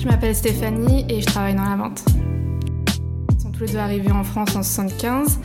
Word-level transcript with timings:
Je 0.00 0.06
m'appelle 0.06 0.34
Stéphanie 0.34 1.04
et 1.10 1.20
je 1.20 1.26
travaille 1.26 1.54
dans 1.54 1.68
la 1.68 1.76
vente. 1.76 2.02
Ils 3.34 3.40
sont 3.40 3.52
tous 3.52 3.64
les 3.64 3.72
deux 3.72 3.76
arrivés 3.76 4.10
en 4.10 4.24
France 4.24 4.56
en 4.56 4.62
75 4.62 5.38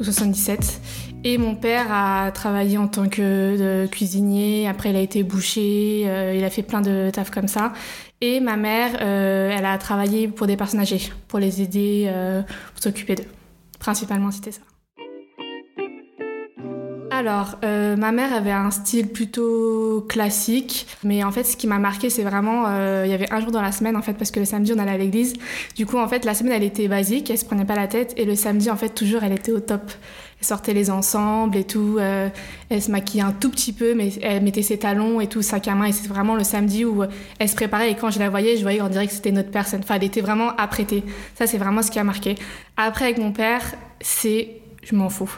ou 0.00 0.02
77. 0.02 0.80
Et 1.22 1.38
mon 1.38 1.54
père 1.54 1.86
a 1.92 2.32
travaillé 2.32 2.76
en 2.76 2.88
tant 2.88 3.08
que 3.08 3.86
cuisinier, 3.86 4.66
après 4.66 4.90
il 4.90 4.96
a 4.96 5.00
été 5.00 5.22
boucher, 5.22 6.02
euh, 6.06 6.34
il 6.36 6.42
a 6.42 6.50
fait 6.50 6.64
plein 6.64 6.80
de 6.80 7.10
taf 7.12 7.30
comme 7.30 7.46
ça. 7.46 7.72
Et 8.20 8.40
ma 8.40 8.56
mère, 8.56 8.98
euh, 9.00 9.54
elle 9.56 9.64
a 9.64 9.78
travaillé 9.78 10.26
pour 10.26 10.48
des 10.48 10.56
personnes 10.56 10.80
âgées, 10.80 11.12
pour 11.28 11.38
les 11.38 11.62
aider, 11.62 12.06
euh, 12.08 12.42
pour 12.74 12.82
s'occuper 12.82 13.14
d'eux. 13.14 13.28
Principalement, 13.78 14.32
c'était 14.32 14.50
ça. 14.50 14.62
Alors, 17.20 17.58
euh, 17.64 17.96
ma 17.96 18.12
mère 18.12 18.32
avait 18.32 18.50
un 18.50 18.70
style 18.70 19.08
plutôt 19.08 20.06
classique, 20.08 20.86
mais 21.04 21.22
en 21.22 21.30
fait, 21.30 21.44
ce 21.44 21.54
qui 21.54 21.66
m'a 21.66 21.78
marqué, 21.78 22.08
c'est 22.08 22.22
vraiment, 22.22 22.64
euh, 22.66 23.02
il 23.04 23.10
y 23.10 23.14
avait 23.14 23.30
un 23.30 23.42
jour 23.42 23.50
dans 23.50 23.60
la 23.60 23.72
semaine, 23.72 23.94
en 23.94 24.00
fait, 24.00 24.14
parce 24.14 24.30
que 24.30 24.40
le 24.40 24.46
samedi, 24.46 24.72
on 24.74 24.78
allait 24.78 24.92
à 24.92 24.96
l'église. 24.96 25.34
Du 25.76 25.84
coup, 25.84 25.98
en 25.98 26.08
fait, 26.08 26.24
la 26.24 26.32
semaine, 26.32 26.54
elle 26.54 26.62
était 26.62 26.88
basique, 26.88 27.28
elle 27.28 27.36
se 27.36 27.44
prenait 27.44 27.66
pas 27.66 27.76
la 27.76 27.88
tête, 27.88 28.14
et 28.16 28.24
le 28.24 28.34
samedi, 28.36 28.70
en 28.70 28.76
fait, 28.76 28.88
toujours, 28.88 29.22
elle 29.22 29.34
était 29.34 29.52
au 29.52 29.60
top. 29.60 29.92
Elle 30.40 30.46
sortait 30.46 30.72
les 30.72 30.90
ensembles 30.90 31.58
et 31.58 31.64
tout, 31.64 31.98
euh, 32.00 32.30
elle 32.70 32.80
se 32.80 32.90
maquillait 32.90 33.22
un 33.22 33.32
tout 33.32 33.50
petit 33.50 33.74
peu, 33.74 33.92
mais 33.92 34.12
elle 34.22 34.42
mettait 34.42 34.62
ses 34.62 34.78
talons 34.78 35.20
et 35.20 35.26
tout, 35.26 35.42
sac 35.42 35.68
à 35.68 35.74
main, 35.74 35.84
et 35.84 35.92
c'est 35.92 36.08
vraiment 36.08 36.36
le 36.36 36.44
samedi 36.44 36.86
où 36.86 37.04
elle 37.38 37.48
se 37.50 37.54
préparait, 37.54 37.90
et 37.90 37.96
quand 37.96 38.08
je 38.08 38.18
la 38.18 38.30
voyais, 38.30 38.56
je 38.56 38.62
voyais, 38.62 38.80
on 38.80 38.88
dirait 38.88 39.06
que 39.06 39.12
c'était 39.12 39.30
notre 39.30 39.50
personne. 39.50 39.80
Enfin, 39.82 39.96
elle 39.96 40.04
était 40.04 40.22
vraiment 40.22 40.56
apprêtée. 40.56 41.04
Ça, 41.34 41.46
c'est 41.46 41.58
vraiment 41.58 41.82
ce 41.82 41.90
qui 41.90 41.98
a 41.98 42.04
marqué. 42.04 42.36
Après, 42.78 43.04
avec 43.04 43.18
mon 43.18 43.32
père, 43.32 43.60
c'est, 44.00 44.62
je 44.82 44.94
m'en 44.94 45.10
fous. 45.10 45.30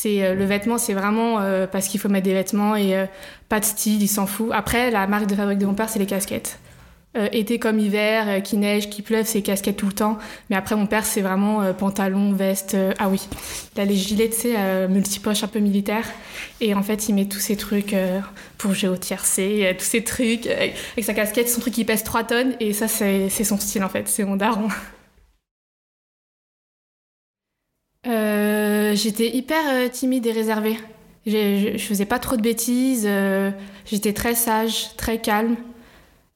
C'est 0.00 0.22
euh, 0.22 0.36
le 0.36 0.44
vêtement, 0.44 0.78
c'est 0.78 0.94
vraiment 0.94 1.40
euh, 1.40 1.66
parce 1.66 1.88
qu'il 1.88 1.98
faut 1.98 2.08
mettre 2.08 2.26
des 2.26 2.32
vêtements 2.32 2.76
et 2.76 2.96
euh, 2.96 3.06
pas 3.48 3.58
de 3.58 3.64
style, 3.64 4.00
il 4.00 4.06
s'en 4.06 4.28
fout. 4.28 4.50
Après, 4.52 4.92
la 4.92 5.08
marque 5.08 5.26
de 5.26 5.34
fabrique 5.34 5.58
de 5.58 5.66
mon 5.66 5.74
père, 5.74 5.88
c'est 5.88 5.98
les 5.98 6.06
casquettes. 6.06 6.60
été 7.32 7.58
comme 7.58 7.80
hiver, 7.80 8.40
qui 8.44 8.58
neige, 8.58 8.90
qui 8.90 9.02
pleuve, 9.02 9.26
c'est 9.26 9.42
casquettes 9.42 9.76
tout 9.76 9.88
le 9.88 9.92
temps. 9.92 10.18
Mais 10.50 10.56
après, 10.56 10.76
mon 10.76 10.86
père, 10.86 11.04
c'est 11.04 11.20
vraiment 11.20 11.74
pantalon, 11.74 12.32
veste. 12.32 12.76
ah 13.00 13.08
oui, 13.08 13.26
il 13.74 13.80
a 13.80 13.84
les 13.84 13.96
gilets, 13.96 14.28
tu 14.28 14.36
sais, 14.36 14.86
multipoches 14.86 15.42
un 15.42 15.48
peu 15.48 15.58
militaires. 15.58 16.06
Et 16.60 16.74
en 16.74 16.82
fait, 16.84 17.08
il 17.08 17.16
met 17.16 17.24
tous 17.24 17.40
ces 17.40 17.56
trucs 17.56 17.96
pour 18.56 18.70
au 18.70 18.96
tiercé, 18.96 19.74
tous 19.76 19.84
ces 19.84 20.04
trucs 20.04 20.46
avec 20.46 20.76
sa 21.02 21.14
casquette, 21.14 21.48
son 21.48 21.60
truc 21.60 21.74
qui 21.74 21.84
pèse 21.84 22.04
3 22.04 22.22
tonnes. 22.22 22.52
Et 22.60 22.72
ça, 22.72 22.86
c'est 22.86 23.28
son 23.30 23.58
style 23.58 23.82
en 23.82 23.88
fait, 23.88 24.06
c'est 24.06 24.24
mon 24.24 24.36
daron. 24.36 24.68
Euh, 28.06 28.87
j'étais 28.98 29.34
hyper 29.34 29.62
euh, 29.70 29.88
timide 29.88 30.26
et 30.26 30.32
réservée. 30.32 30.76
Je, 31.26 31.74
je, 31.76 31.82
faisais 31.82 32.04
pas 32.04 32.18
trop 32.18 32.36
de 32.36 32.42
bêtises. 32.42 33.04
Euh, 33.06 33.50
j'étais 33.86 34.12
très 34.12 34.34
sage, 34.34 34.96
très 34.96 35.20
calme. 35.20 35.56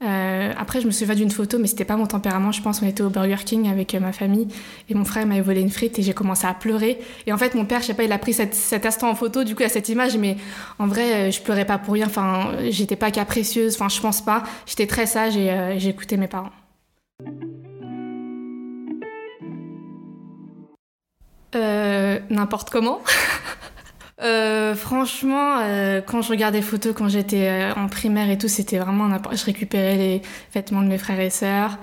après, 0.00 0.80
je 0.80 0.86
me 0.86 0.90
souviens 0.90 1.14
d'une 1.14 1.30
photo, 1.30 1.58
mais 1.58 1.66
c'était 1.66 1.84
pas 1.84 1.96
mon 1.96 2.06
tempérament. 2.06 2.50
Je 2.50 2.60
pense 2.60 2.82
on 2.82 2.86
était 2.86 3.02
au 3.02 3.08
Burger 3.10 3.44
King 3.44 3.68
avec 3.68 3.94
ma 3.94 4.12
famille 4.12 4.48
et 4.88 4.94
mon 4.94 5.04
frère 5.04 5.26
m'avait 5.26 5.40
volé 5.40 5.60
une 5.60 5.70
frite 5.70 5.98
et 5.98 6.02
j'ai 6.02 6.12
commencé 6.12 6.46
à 6.46 6.54
pleurer. 6.54 6.98
Et 7.26 7.32
en 7.32 7.38
fait, 7.38 7.54
mon 7.54 7.64
père, 7.64 7.80
je 7.80 7.86
sais 7.86 7.94
pas, 7.94 8.02
il 8.02 8.12
a 8.12 8.18
pris 8.18 8.32
cet 8.32 8.86
instant 8.86 9.10
en 9.10 9.14
photo, 9.14 9.44
du 9.44 9.54
coup, 9.54 9.62
à 9.62 9.68
cette 9.68 9.88
image, 9.88 10.16
mais 10.16 10.36
en 10.78 10.86
vrai, 10.86 11.30
je 11.30 11.40
pleurais 11.40 11.66
pas 11.66 11.78
pour 11.78 11.94
rien. 11.94 12.06
Enfin, 12.06 12.52
j'étais 12.70 12.96
pas 12.96 13.10
capricieuse. 13.10 13.74
Enfin, 13.74 13.88
je 13.88 14.00
pense 14.00 14.22
pas. 14.22 14.42
J'étais 14.66 14.86
très 14.86 15.06
sage 15.06 15.36
et 15.36 15.78
j'écoutais 15.78 16.16
mes 16.16 16.28
parents. 16.28 16.50
Euh, 21.54 22.18
n'importe 22.30 22.70
comment. 22.70 23.00
Euh, 24.20 24.76
franchement, 24.76 25.58
euh, 25.62 26.00
quand 26.00 26.22
je 26.22 26.28
regardais 26.28 26.60
des 26.60 26.64
photos 26.64 26.94
quand 26.96 27.08
j'étais 27.08 27.72
en 27.74 27.88
primaire 27.88 28.30
et 28.30 28.38
tout, 28.38 28.46
c'était 28.46 28.78
vraiment 28.78 29.08
n'importe. 29.08 29.36
Je 29.36 29.44
récupérais 29.44 29.96
les 29.96 30.22
vêtements 30.54 30.82
de 30.82 30.86
mes 30.86 30.98
frères 30.98 31.18
et 31.18 31.28
sœurs. 31.28 31.76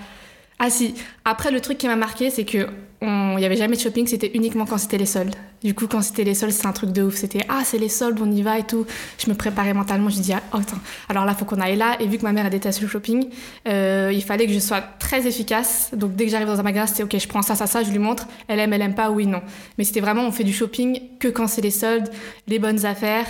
Ah 0.58 0.70
si, 0.70 0.96
après 1.26 1.52
le 1.52 1.60
truc 1.60 1.78
qui 1.78 1.88
m'a 1.90 1.98
marqué, 1.98 2.30
c'est 2.30 2.46
que 2.46 2.70
il 3.02 3.36
n'y 3.36 3.46
avait 3.46 3.58
jamais 3.58 3.76
de 3.76 3.82
shopping, 3.82 4.08
c'était 4.08 4.32
uniquement 4.36 4.66
quand 4.66 4.78
c'était 4.78 4.98
les 4.98 5.06
soldes. 5.06 5.36
Du 5.64 5.74
coup, 5.74 5.88
quand 5.88 6.02
c'était 6.02 6.24
les 6.24 6.36
soldes, 6.36 6.54
c'est 6.54 6.68
un 6.68 6.72
truc 6.72 6.92
de 6.92 7.04
ouf. 7.04 7.16
C'était 7.16 7.42
ah, 7.50 7.62
c'est 7.66 7.78
les 7.78 7.90
soldes, 7.90 8.20
on 8.22 8.32
y 8.32 8.42
va 8.42 8.60
et 8.60 8.64
tout. 8.64 8.86
Je 9.18 9.30
me 9.30 9.36
préparais 9.36 9.74
mentalement, 9.74 10.10
je 10.10 10.20
dis 10.20 10.34
ah, 10.34 10.42
oh, 10.54 10.58
attends, 10.58 10.80
alors 11.10 11.26
là, 11.26 11.34
faut 11.34 11.46
qu'on 11.46 11.60
aille 11.60 11.76
là. 11.76 11.98
Et 12.00 12.08
vu 12.08 12.18
que 12.18 12.24
ma 12.24 12.32
mère 12.32 12.46
a 12.46 12.50
détesté 12.50 12.82
le 12.82 12.88
shopping, 12.88 13.28
euh, 13.68 14.12
il 14.14 14.24
fallait 14.24 14.48
que 14.48 14.54
je 14.54 14.60
sois 14.60 14.82
très 14.82 15.28
efficace. 15.28 15.92
Donc 15.94 16.16
dès 16.16 16.26
que 16.26 16.32
j'arrive 16.32 16.48
dans 16.48 16.60
un 16.60 16.64
magasin, 16.64 16.88
c'était 16.88 17.04
ok, 17.04 17.18
je 17.20 17.28
prends 17.28 17.42
ça, 17.42 17.56
ça, 17.56 17.68
ça, 17.68 17.84
je 17.84 17.92
lui 17.92 18.00
montre. 18.00 18.28
Elle 18.48 18.60
aime, 18.60 18.74
elle 18.74 18.82
aime 18.82 18.96
pas, 18.96 19.12
oui, 19.12 19.28
non. 19.28 19.42
Mais 19.78 19.84
c'était 19.84 20.02
vraiment, 20.02 20.24
on 20.26 20.32
fait 20.32 20.44
du 20.44 20.54
shopping 20.54 21.02
que 21.20 21.28
quand 21.28 21.48
c'est 21.48 21.62
les 21.62 21.72
soldes, 21.72 22.10
les 22.48 22.60
bonnes 22.60 22.86
affaires. 22.86 23.28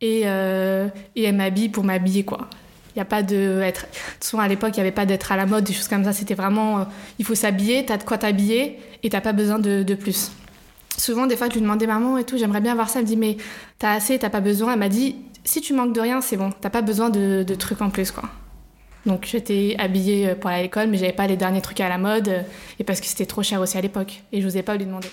Et, 0.00 0.22
euh, 0.26 0.88
et 1.16 1.24
elle 1.24 1.36
m'habille 1.36 1.68
pour 1.68 1.84
m'habiller, 1.84 2.24
quoi. 2.24 2.48
Il 2.94 2.98
n'y 2.98 3.02
a 3.02 3.04
pas 3.04 3.22
de 3.22 3.60
être. 3.62 3.86
Souvent 4.20 4.42
à 4.42 4.48
l'époque, 4.48 4.70
il 4.74 4.80
n'y 4.80 4.80
avait 4.80 4.90
pas 4.90 5.06
d'être 5.06 5.30
à 5.30 5.36
la 5.36 5.46
mode, 5.46 5.64
des 5.64 5.72
choses 5.72 5.86
comme 5.86 6.02
ça. 6.02 6.12
C'était 6.12 6.34
vraiment. 6.34 6.80
Euh, 6.80 6.84
il 7.20 7.24
faut 7.24 7.36
s'habiller, 7.36 7.84
t'as 7.86 7.96
de 7.96 8.02
quoi 8.02 8.18
t'habiller 8.18 8.78
et 9.02 9.10
t'as 9.10 9.20
pas 9.20 9.32
besoin 9.32 9.60
de, 9.60 9.84
de, 9.84 9.94
plus. 9.94 10.32
Souvent, 10.98 11.26
des 11.26 11.36
fois, 11.36 11.48
je 11.48 11.54
lui 11.54 11.60
demandais 11.60 11.86
maman 11.86 12.18
et 12.18 12.24
tout, 12.24 12.36
j'aimerais 12.36 12.60
bien 12.60 12.74
voir 12.74 12.90
ça. 12.90 12.98
Elle 12.98 13.04
me 13.04 13.08
dit, 13.08 13.16
mais 13.16 13.36
t'as 13.78 13.92
assez, 13.92 14.18
t'as 14.18 14.30
pas 14.30 14.40
besoin. 14.40 14.72
Elle 14.72 14.80
m'a 14.80 14.88
dit, 14.88 15.16
si 15.44 15.60
tu 15.60 15.72
manques 15.72 15.94
de 15.94 16.00
rien, 16.00 16.20
c'est 16.20 16.36
bon. 16.36 16.50
T'as 16.60 16.70
pas 16.70 16.82
besoin 16.82 17.08
de, 17.08 17.44
de, 17.46 17.54
trucs 17.54 17.80
en 17.80 17.90
plus, 17.90 18.10
quoi. 18.10 18.28
Donc 19.06 19.24
j'étais 19.24 19.76
habillée 19.78 20.30
euh, 20.30 20.34
pour 20.34 20.50
aller 20.50 20.58
à 20.58 20.62
l'école, 20.62 20.88
mais 20.88 20.98
j'avais 20.98 21.12
pas 21.12 21.26
les 21.26 21.36
derniers 21.36 21.62
trucs 21.62 21.80
à 21.80 21.88
la 21.88 21.98
mode. 21.98 22.28
Euh, 22.28 22.42
et 22.78 22.84
parce 22.84 23.00
que 23.00 23.06
c'était 23.06 23.26
trop 23.26 23.42
cher 23.42 23.60
aussi 23.60 23.78
à 23.78 23.80
l'époque. 23.80 24.22
Et 24.32 24.40
je 24.40 24.46
n'osais 24.46 24.62
pas 24.62 24.76
lui 24.76 24.84
demander. 24.84 25.08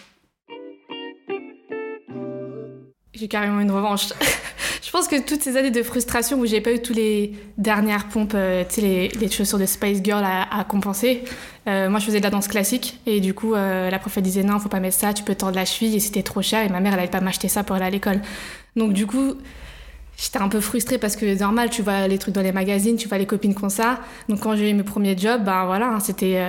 J'ai 3.16 3.28
carrément 3.30 3.62
une 3.62 3.72
revanche. 3.72 4.10
je 4.84 4.92
pense 4.92 5.08
que 5.08 5.22
toutes 5.22 5.42
ces 5.42 5.56
années 5.56 5.72
de 5.72 5.84
frustration 5.84 6.38
où 6.38 6.46
j'ai 6.46 6.60
pas 6.60 6.74
eu 6.74 6.82
tous 6.82 6.94
les 6.94 7.34
dernières 7.58 8.08
pompes, 8.08 8.34
euh, 8.36 8.64
tu 8.68 8.82
sais, 8.82 9.10
les, 9.20 9.32
chaussures 9.32 9.58
de 9.58 9.66
Spice 9.66 10.02
Girl 10.04 10.24
à, 10.24 10.64
compenser, 10.66 11.24
euh, 11.68 11.90
moi 11.90 12.00
je 12.00 12.06
faisais 12.06 12.20
de 12.20 12.24
la 12.24 12.30
danse 12.30 12.48
classique 12.48 13.00
et 13.06 13.22
du 13.22 13.34
coup 13.34 13.54
euh, 13.54 13.90
la 13.90 14.00
prof 14.00 14.18
elle 14.18 14.24
disait 14.24 14.44
non, 14.44 14.60
faut 14.60 14.70
pas 14.70 14.82
mettre 14.82 14.98
ça, 14.98 15.14
tu 15.14 15.24
peux 15.24 15.36
tordre 15.36 15.56
la 15.56 15.66
cheville 15.66 15.96
et 15.96 16.00
c'était 16.00 16.24
trop 16.24 16.42
cher 16.42 16.64
et 16.66 16.70
ma 16.70 16.82
mère 16.82 16.94
elle 16.94 17.00
allait 17.00 17.10
pas 17.10 17.22
m'acheter 17.22 17.48
ça 17.48 17.64
pour 17.64 17.76
aller 17.78 17.86
à 17.86 17.90
l'école. 17.90 18.22
Donc 18.76 18.92
du 18.92 19.08
coup, 19.08 19.36
j'étais 20.18 20.40
un 20.40 20.50
peu 20.50 20.60
frustrée 20.60 20.98
parce 20.98 21.16
que 21.16 21.40
normal, 21.40 21.70
tu 21.70 21.82
vois 21.82 22.10
les 22.10 22.18
trucs 22.18 22.36
dans 22.36 22.42
les 22.42 22.52
magazines, 22.52 22.98
tu 22.98 23.08
vois 23.08 23.18
les 23.18 23.26
copines 23.26 23.56
comme 23.56 23.70
ça. 23.70 24.00
Donc 24.28 24.42
quand 24.42 24.58
j'ai 24.58 24.70
eu 24.70 24.74
mes 24.74 24.84
premiers 24.84 25.18
jobs, 25.18 25.42
ben 25.42 25.66
voilà, 25.66 25.88
hein, 25.88 26.00
c'était 26.02 26.42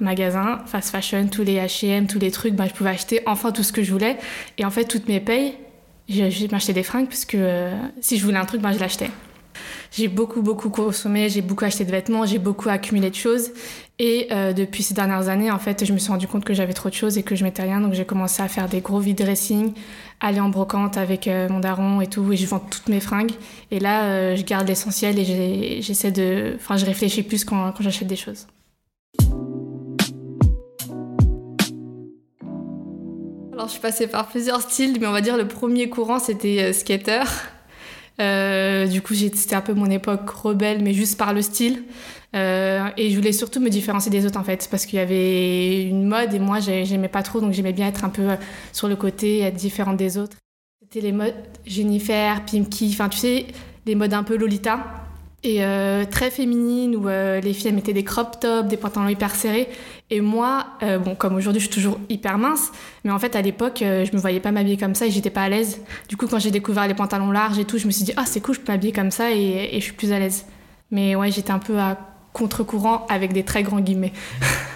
magasin, 0.00 0.60
fast 0.66 0.90
fashion, 0.90 1.28
tous 1.28 1.44
les 1.44 1.56
H&M, 1.56 2.08
tous 2.08 2.18
les 2.18 2.32
trucs, 2.32 2.54
ben, 2.54 2.66
je 2.66 2.74
pouvais 2.74 2.90
acheter 2.90 3.20
enfin 3.26 3.52
tout 3.52 3.62
ce 3.62 3.72
que 3.72 3.82
je 3.82 3.92
voulais. 3.92 4.18
Et 4.58 4.64
en 4.64 4.70
fait, 4.70 4.84
toutes 4.84 5.08
mes 5.08 5.20
payes, 5.20 5.54
j'ai 6.10 6.48
m'acheter 6.48 6.72
des 6.72 6.82
fringues 6.82 7.06
parce 7.06 7.24
que 7.24 7.36
euh, 7.38 7.76
si 8.00 8.18
je 8.18 8.24
voulais 8.24 8.38
un 8.38 8.44
truc, 8.44 8.60
ben, 8.60 8.72
je 8.72 8.78
l'achetais. 8.78 9.10
J'ai 9.92 10.08
beaucoup, 10.08 10.42
beaucoup 10.42 10.70
consommé, 10.70 11.28
j'ai 11.28 11.42
beaucoup 11.42 11.64
acheté 11.64 11.84
de 11.84 11.90
vêtements, 11.90 12.24
j'ai 12.24 12.38
beaucoup 12.38 12.68
accumulé 12.68 13.10
de 13.10 13.14
choses. 13.14 13.50
Et 13.98 14.28
euh, 14.30 14.52
depuis 14.52 14.82
ces 14.82 14.94
dernières 14.94 15.28
années, 15.28 15.50
en 15.50 15.58
fait, 15.58 15.84
je 15.84 15.92
me 15.92 15.98
suis 15.98 16.10
rendu 16.10 16.26
compte 16.26 16.44
que 16.44 16.54
j'avais 16.54 16.72
trop 16.72 16.88
de 16.88 16.94
choses 16.94 17.18
et 17.18 17.22
que 17.22 17.34
je 17.34 17.44
mettais 17.44 17.62
rien. 17.62 17.80
Donc 17.80 17.94
j'ai 17.94 18.04
commencé 18.04 18.42
à 18.42 18.48
faire 18.48 18.68
des 18.68 18.80
gros 18.80 19.00
vide 19.00 19.18
dressing, 19.18 19.72
aller 20.20 20.40
en 20.40 20.48
brocante 20.48 20.96
avec 20.96 21.28
euh, 21.28 21.48
mon 21.48 21.60
daron 21.60 22.00
et 22.00 22.06
tout. 22.06 22.32
Et 22.32 22.36
je 22.36 22.46
vends 22.46 22.60
toutes 22.60 22.88
mes 22.88 23.00
fringues. 23.00 23.32
Et 23.70 23.80
là, 23.80 24.34
je 24.36 24.42
garde 24.42 24.66
l'essentiel 24.68 25.18
et 25.18 25.82
j'essaie 25.82 26.12
de. 26.12 26.54
Enfin, 26.56 26.76
je 26.76 26.86
réfléchis 26.86 27.22
plus 27.22 27.44
quand, 27.44 27.72
quand 27.72 27.82
j'achète 27.82 28.08
des 28.08 28.16
choses. 28.16 28.46
Alors, 33.60 33.68
je 33.68 33.72
suis 33.72 33.82
passée 33.82 34.06
par 34.06 34.26
plusieurs 34.26 34.62
styles, 34.62 34.98
mais 34.98 35.06
on 35.06 35.12
va 35.12 35.20
dire 35.20 35.36
le 35.36 35.46
premier 35.46 35.90
courant, 35.90 36.18
c'était 36.18 36.62
euh, 36.62 36.72
skater. 36.72 37.24
Euh, 38.18 38.86
du 38.86 39.02
coup, 39.02 39.12
c'était 39.14 39.54
un 39.54 39.60
peu 39.60 39.74
mon 39.74 39.90
époque 39.90 40.30
rebelle, 40.30 40.82
mais 40.82 40.94
juste 40.94 41.18
par 41.18 41.34
le 41.34 41.42
style. 41.42 41.84
Euh, 42.34 42.88
et 42.96 43.10
je 43.10 43.16
voulais 43.16 43.32
surtout 43.32 43.60
me 43.60 43.68
différencier 43.68 44.10
des 44.10 44.24
autres, 44.24 44.38
en 44.40 44.44
fait, 44.44 44.66
parce 44.70 44.86
qu'il 44.86 44.98
y 44.98 45.02
avait 45.02 45.82
une 45.82 46.06
mode 46.06 46.32
et 46.32 46.38
moi, 46.38 46.58
j'aimais 46.60 47.08
pas 47.08 47.22
trop, 47.22 47.42
donc 47.42 47.52
j'aimais 47.52 47.74
bien 47.74 47.86
être 47.86 48.02
un 48.02 48.08
peu 48.08 48.28
sur 48.72 48.88
le 48.88 48.96
côté, 48.96 49.40
être 49.40 49.56
différente 49.56 49.98
des 49.98 50.16
autres. 50.16 50.38
C'était 50.80 51.02
les 51.02 51.12
modes 51.12 51.34
Jennifer, 51.66 52.42
Pimki, 52.46 52.88
enfin, 52.94 53.10
tu 53.10 53.18
sais, 53.18 53.46
les 53.84 53.94
modes 53.94 54.14
un 54.14 54.22
peu 54.22 54.38
Lolita 54.38 54.86
et 55.42 55.64
euh, 55.64 56.04
très 56.04 56.30
féminine 56.30 56.94
où 56.96 57.08
euh, 57.08 57.40
les 57.40 57.54
filles 57.54 57.72
mettaient 57.72 57.94
des 57.94 58.04
crop 58.04 58.38
tops, 58.40 58.68
des 58.68 58.76
pantalons 58.76 59.08
hyper 59.08 59.34
serrés. 59.34 59.68
Et 60.10 60.20
moi, 60.20 60.66
euh, 60.82 60.98
bon, 60.98 61.14
comme 61.14 61.34
aujourd'hui, 61.36 61.60
je 61.60 61.66
suis 61.66 61.74
toujours 61.74 61.98
hyper 62.08 62.36
mince, 62.36 62.72
mais 63.04 63.10
en 63.10 63.18
fait, 63.18 63.36
à 63.36 63.42
l'époque, 63.42 63.78
je 63.80 64.12
me 64.12 64.18
voyais 64.18 64.40
pas 64.40 64.52
m'habiller 64.52 64.76
comme 64.76 64.94
ça 64.94 65.06
et 65.06 65.10
j'étais 65.10 65.30
pas 65.30 65.42
à 65.42 65.48
l'aise. 65.48 65.80
Du 66.08 66.16
coup, 66.16 66.26
quand 66.26 66.38
j'ai 66.38 66.50
découvert 66.50 66.86
les 66.86 66.94
pantalons 66.94 67.30
larges 67.30 67.58
et 67.58 67.64
tout, 67.64 67.78
je 67.78 67.86
me 67.86 67.90
suis 67.90 68.04
dit, 68.04 68.12
ah, 68.16 68.24
c'est 68.26 68.40
cool, 68.40 68.56
je 68.56 68.60
peux 68.60 68.72
m'habiller 68.72 68.92
comme 68.92 69.10
ça 69.10 69.30
et, 69.30 69.70
et, 69.72 69.80
je 69.80 69.84
suis 69.84 69.94
plus 69.94 70.12
à 70.12 70.18
l'aise. 70.18 70.44
Mais 70.90 71.14
ouais, 71.16 71.30
j'étais 71.30 71.52
un 71.52 71.58
peu 71.58 71.78
à 71.78 71.96
contre-courant 72.32 73.06
avec 73.08 73.32
des 73.32 73.44
très 73.44 73.62
grands 73.62 73.80
guillemets. 73.80 74.12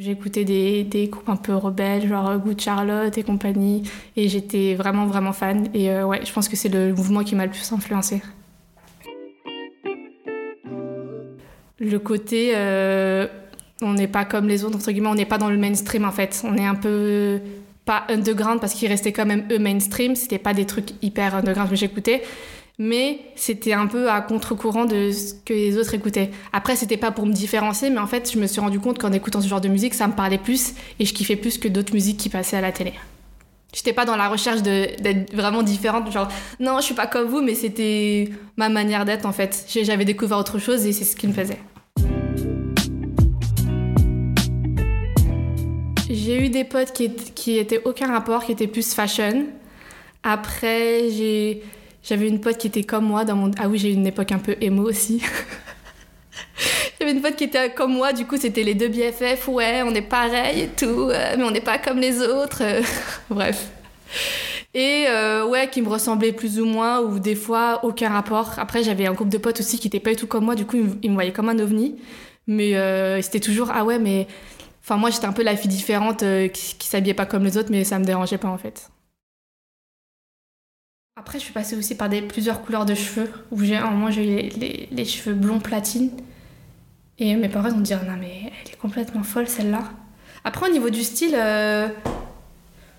J'écoutais 0.00 0.46
des, 0.46 0.82
des 0.82 1.08
groupes 1.08 1.28
un 1.28 1.36
peu 1.36 1.54
rebelles, 1.54 2.08
genre 2.08 2.38
Good 2.38 2.58
Charlotte 2.58 3.18
et 3.18 3.22
compagnie, 3.22 3.82
et 4.16 4.30
j'étais 4.30 4.74
vraiment, 4.74 5.04
vraiment 5.04 5.34
fan. 5.34 5.68
Et 5.74 5.90
euh, 5.90 6.06
ouais, 6.06 6.24
je 6.24 6.32
pense 6.32 6.48
que 6.48 6.56
c'est 6.56 6.70
le 6.70 6.94
mouvement 6.94 7.22
qui 7.22 7.34
m'a 7.34 7.44
le 7.44 7.50
plus 7.50 7.70
influencé. 7.70 8.22
Le 11.78 11.98
côté, 11.98 12.52
euh, 12.54 13.26
on 13.82 13.92
n'est 13.92 14.08
pas 14.08 14.24
comme 14.24 14.48
les 14.48 14.64
autres, 14.64 14.76
entre 14.76 14.90
guillemets, 14.90 15.10
on 15.10 15.14
n'est 15.14 15.26
pas 15.26 15.36
dans 15.36 15.50
le 15.50 15.58
mainstream 15.58 16.06
en 16.06 16.12
fait. 16.12 16.40
On 16.46 16.56
est 16.56 16.64
un 16.64 16.76
peu, 16.76 17.38
pas 17.84 18.04
underground 18.08 18.58
parce 18.58 18.72
qu'ils 18.72 18.88
restaient 18.88 19.12
quand 19.12 19.26
même 19.26 19.44
eux 19.52 19.58
mainstream, 19.58 20.16
c'était 20.16 20.38
pas 20.38 20.54
des 20.54 20.64
trucs 20.64 20.92
hyper 21.02 21.34
underground 21.34 21.68
que 21.68 21.76
j'écoutais. 21.76 22.22
Mais 22.80 23.20
c'était 23.36 23.74
un 23.74 23.86
peu 23.86 24.10
à 24.10 24.22
contre-courant 24.22 24.86
de 24.86 25.12
ce 25.12 25.34
que 25.44 25.52
les 25.52 25.76
autres 25.76 25.92
écoutaient. 25.92 26.30
Après, 26.54 26.76
c'était 26.76 26.96
pas 26.96 27.10
pour 27.10 27.26
me 27.26 27.32
différencier, 27.32 27.90
mais 27.90 27.98
en 27.98 28.06
fait, 28.06 28.32
je 28.32 28.38
me 28.38 28.46
suis 28.46 28.58
rendu 28.58 28.80
compte 28.80 28.98
qu'en 28.98 29.12
écoutant 29.12 29.42
ce 29.42 29.48
genre 29.48 29.60
de 29.60 29.68
musique, 29.68 29.92
ça 29.92 30.08
me 30.08 30.14
parlait 30.14 30.38
plus 30.38 30.72
et 30.98 31.04
je 31.04 31.12
kiffais 31.12 31.36
plus 31.36 31.58
que 31.58 31.68
d'autres 31.68 31.92
musiques 31.92 32.16
qui 32.16 32.30
passaient 32.30 32.56
à 32.56 32.62
la 32.62 32.72
télé. 32.72 32.94
J'étais 33.74 33.92
pas 33.92 34.06
dans 34.06 34.16
la 34.16 34.28
recherche 34.28 34.62
d'être 34.62 35.30
vraiment 35.34 35.62
différente, 35.62 36.10
genre 36.10 36.28
non, 36.58 36.78
je 36.78 36.84
suis 36.84 36.94
pas 36.94 37.06
comme 37.06 37.28
vous, 37.28 37.42
mais 37.42 37.54
c'était 37.54 38.30
ma 38.56 38.70
manière 38.70 39.04
d'être 39.04 39.26
en 39.26 39.32
fait. 39.32 39.66
J'avais 39.82 40.06
découvert 40.06 40.38
autre 40.38 40.58
chose 40.58 40.86
et 40.86 40.94
c'est 40.94 41.04
ce 41.04 41.16
qui 41.16 41.28
me 41.28 41.34
faisait. 41.34 41.58
J'ai 46.08 46.46
eu 46.46 46.48
des 46.48 46.64
potes 46.64 46.92
qui, 46.92 47.14
qui 47.14 47.58
étaient 47.58 47.82
aucun 47.84 48.10
rapport, 48.10 48.42
qui 48.42 48.52
étaient 48.52 48.66
plus 48.66 48.94
fashion. 48.94 49.44
Après, 50.22 51.10
j'ai 51.10 51.62
j'avais 52.02 52.28
une 52.28 52.40
pote 52.40 52.56
qui 52.56 52.66
était 52.66 52.84
comme 52.84 53.04
moi 53.04 53.24
dans 53.24 53.36
mon... 53.36 53.50
Ah 53.58 53.68
oui, 53.68 53.78
j'ai 53.78 53.90
eu 53.90 53.94
une 53.94 54.06
époque 54.06 54.32
un 54.32 54.38
peu 54.38 54.56
émo 54.60 54.82
aussi. 54.88 55.22
J'avais 57.00 57.12
une 57.12 57.22
pote 57.22 57.36
qui 57.36 57.44
était 57.44 57.70
comme 57.70 57.94
moi, 57.94 58.12
du 58.12 58.26
coup 58.26 58.36
c'était 58.36 58.62
les 58.62 58.74
deux 58.74 58.88
BFF, 58.88 59.48
ouais, 59.48 59.82
on 59.82 59.94
est 59.94 60.02
pareil 60.02 60.60
et 60.60 60.68
tout, 60.68 61.08
euh, 61.10 61.34
mais 61.38 61.44
on 61.44 61.50
n'est 61.50 61.62
pas 61.62 61.78
comme 61.78 61.98
les 61.98 62.20
autres. 62.20 62.62
Bref. 63.30 63.70
Et 64.74 65.06
euh, 65.08 65.46
ouais, 65.46 65.68
qui 65.68 65.82
me 65.82 65.88
ressemblait 65.88 66.32
plus 66.32 66.60
ou 66.60 66.66
moins, 66.66 67.00
ou 67.00 67.18
des 67.18 67.34
fois 67.34 67.80
aucun 67.84 68.10
rapport. 68.10 68.52
Après, 68.58 68.82
j'avais 68.82 69.06
un 69.06 69.12
groupe 69.14 69.30
de 69.30 69.38
potes 69.38 69.60
aussi 69.60 69.78
qui 69.78 69.86
n'étaient 69.86 70.00
pas 70.00 70.10
du 70.10 70.16
tout 70.16 70.26
comme 70.26 70.44
moi, 70.44 70.54
du 70.54 70.66
coup 70.66 70.76
ils 71.02 71.10
me 71.10 71.14
voyaient 71.14 71.32
comme 71.32 71.48
un 71.48 71.58
ovni. 71.58 71.96
Mais 72.46 72.76
euh, 72.76 73.22
c'était 73.22 73.40
toujours, 73.40 73.70
ah 73.72 73.84
ouais, 73.84 73.98
mais. 73.98 74.26
Enfin, 74.82 74.96
moi 74.96 75.10
j'étais 75.10 75.26
un 75.26 75.32
peu 75.32 75.42
la 75.42 75.56
fille 75.56 75.70
différente 75.70 76.24
qui, 76.52 76.76
qui 76.76 76.88
s'habillait 76.88 77.14
pas 77.14 77.26
comme 77.26 77.44
les 77.44 77.56
autres, 77.56 77.68
mais 77.70 77.84
ça 77.84 77.98
me 77.98 78.04
dérangeait 78.04 78.38
pas 78.38 78.48
en 78.48 78.58
fait. 78.58 78.90
Après, 81.16 81.38
je 81.38 81.44
suis 81.44 81.52
passée 81.52 81.76
aussi 81.76 81.96
par 81.96 82.08
plusieurs 82.28 82.62
couleurs 82.62 82.86
de 82.86 82.94
cheveux, 82.94 83.30
où 83.50 83.62
j'ai 83.62 83.78
moment 83.78 84.10
j'ai 84.10 84.46
eu 84.46 84.88
les, 84.90 85.04
cheveux 85.04 85.34
blonds 85.34 85.58
platine. 85.58 86.10
Et 87.18 87.36
mes 87.36 87.48
parents 87.48 87.68
vont 87.68 87.80
dire 87.80 88.02
non 88.04 88.16
mais 88.18 88.44
elle 88.44 88.72
est 88.72 88.76
complètement 88.76 89.22
folle 89.22 89.46
celle-là. 89.46 89.82
Après 90.44 90.68
au 90.68 90.72
niveau 90.72 90.88
du 90.88 91.02
style, 91.02 91.34
euh, 91.34 91.88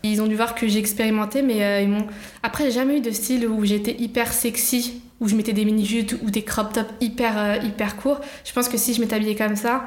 ils 0.04 0.22
ont 0.22 0.28
dû 0.28 0.36
voir 0.36 0.54
que 0.54 0.68
j'ai 0.68 0.78
expérimenté, 0.78 1.42
mais 1.42 1.63
euh, 1.63 1.81
ils 1.81 1.90
m'ont. 1.90 2.06
Après 2.44 2.66
j'ai 2.66 2.72
jamais 2.72 2.98
eu 2.98 3.02
de 3.02 3.10
style 3.10 3.48
où 3.48 3.66
j'étais 3.66 3.96
hyper 4.00 4.31
sexy, 4.31 5.02
où 5.19 5.28
je 5.28 5.36
mettais 5.36 5.54
des 5.54 5.66
mini 5.66 5.86
jutes 5.86 6.13
ou 6.22 6.30
des 6.30 6.44
crop 6.44 6.74
tops 6.74 6.94
hyper 7.00 7.38
euh, 7.38 7.56
hyper 7.63 7.96
courts. 7.96 8.22
Je 8.46 8.54
pense 8.54 8.69
que 8.69 8.78
si 8.78 8.94
je 8.94 9.02
m'étais 9.02 9.16
habillée 9.16 9.36
comme 9.36 9.56
ça, 9.56 9.86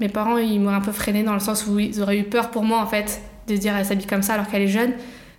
mes 0.00 0.08
parents 0.08 0.36
ils 0.36 0.60
m'auraient 0.60 0.76
un 0.76 0.80
peu 0.82 0.92
freiné 0.92 1.22
dans 1.22 1.34
le 1.34 1.40
sens 1.40 1.66
où 1.66 1.78
ils 1.78 2.02
auraient 2.02 2.18
eu 2.18 2.24
peur 2.24 2.50
pour 2.50 2.64
moi 2.64 2.80
en 2.80 2.86
fait 2.86 3.22
de 3.48 3.56
dire 3.56 3.74
elle 3.74 3.86
s'habille 3.86 4.06
comme 4.06 4.22
ça 4.22 4.34
alors 4.34 4.48
qu'elle 4.48 4.62
est 4.62 4.68
jeune. 4.68 4.92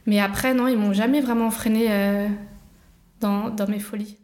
Mais 0.05 0.19
après, 0.19 0.53
non, 0.53 0.67
ils 0.67 0.77
m'ont 0.77 0.93
jamais 0.93 1.21
vraiment 1.21 1.51
freiné 1.51 1.87
euh, 1.89 2.27
dans, 3.19 3.49
dans 3.49 3.67
mes 3.67 3.79
folies. 3.79 4.17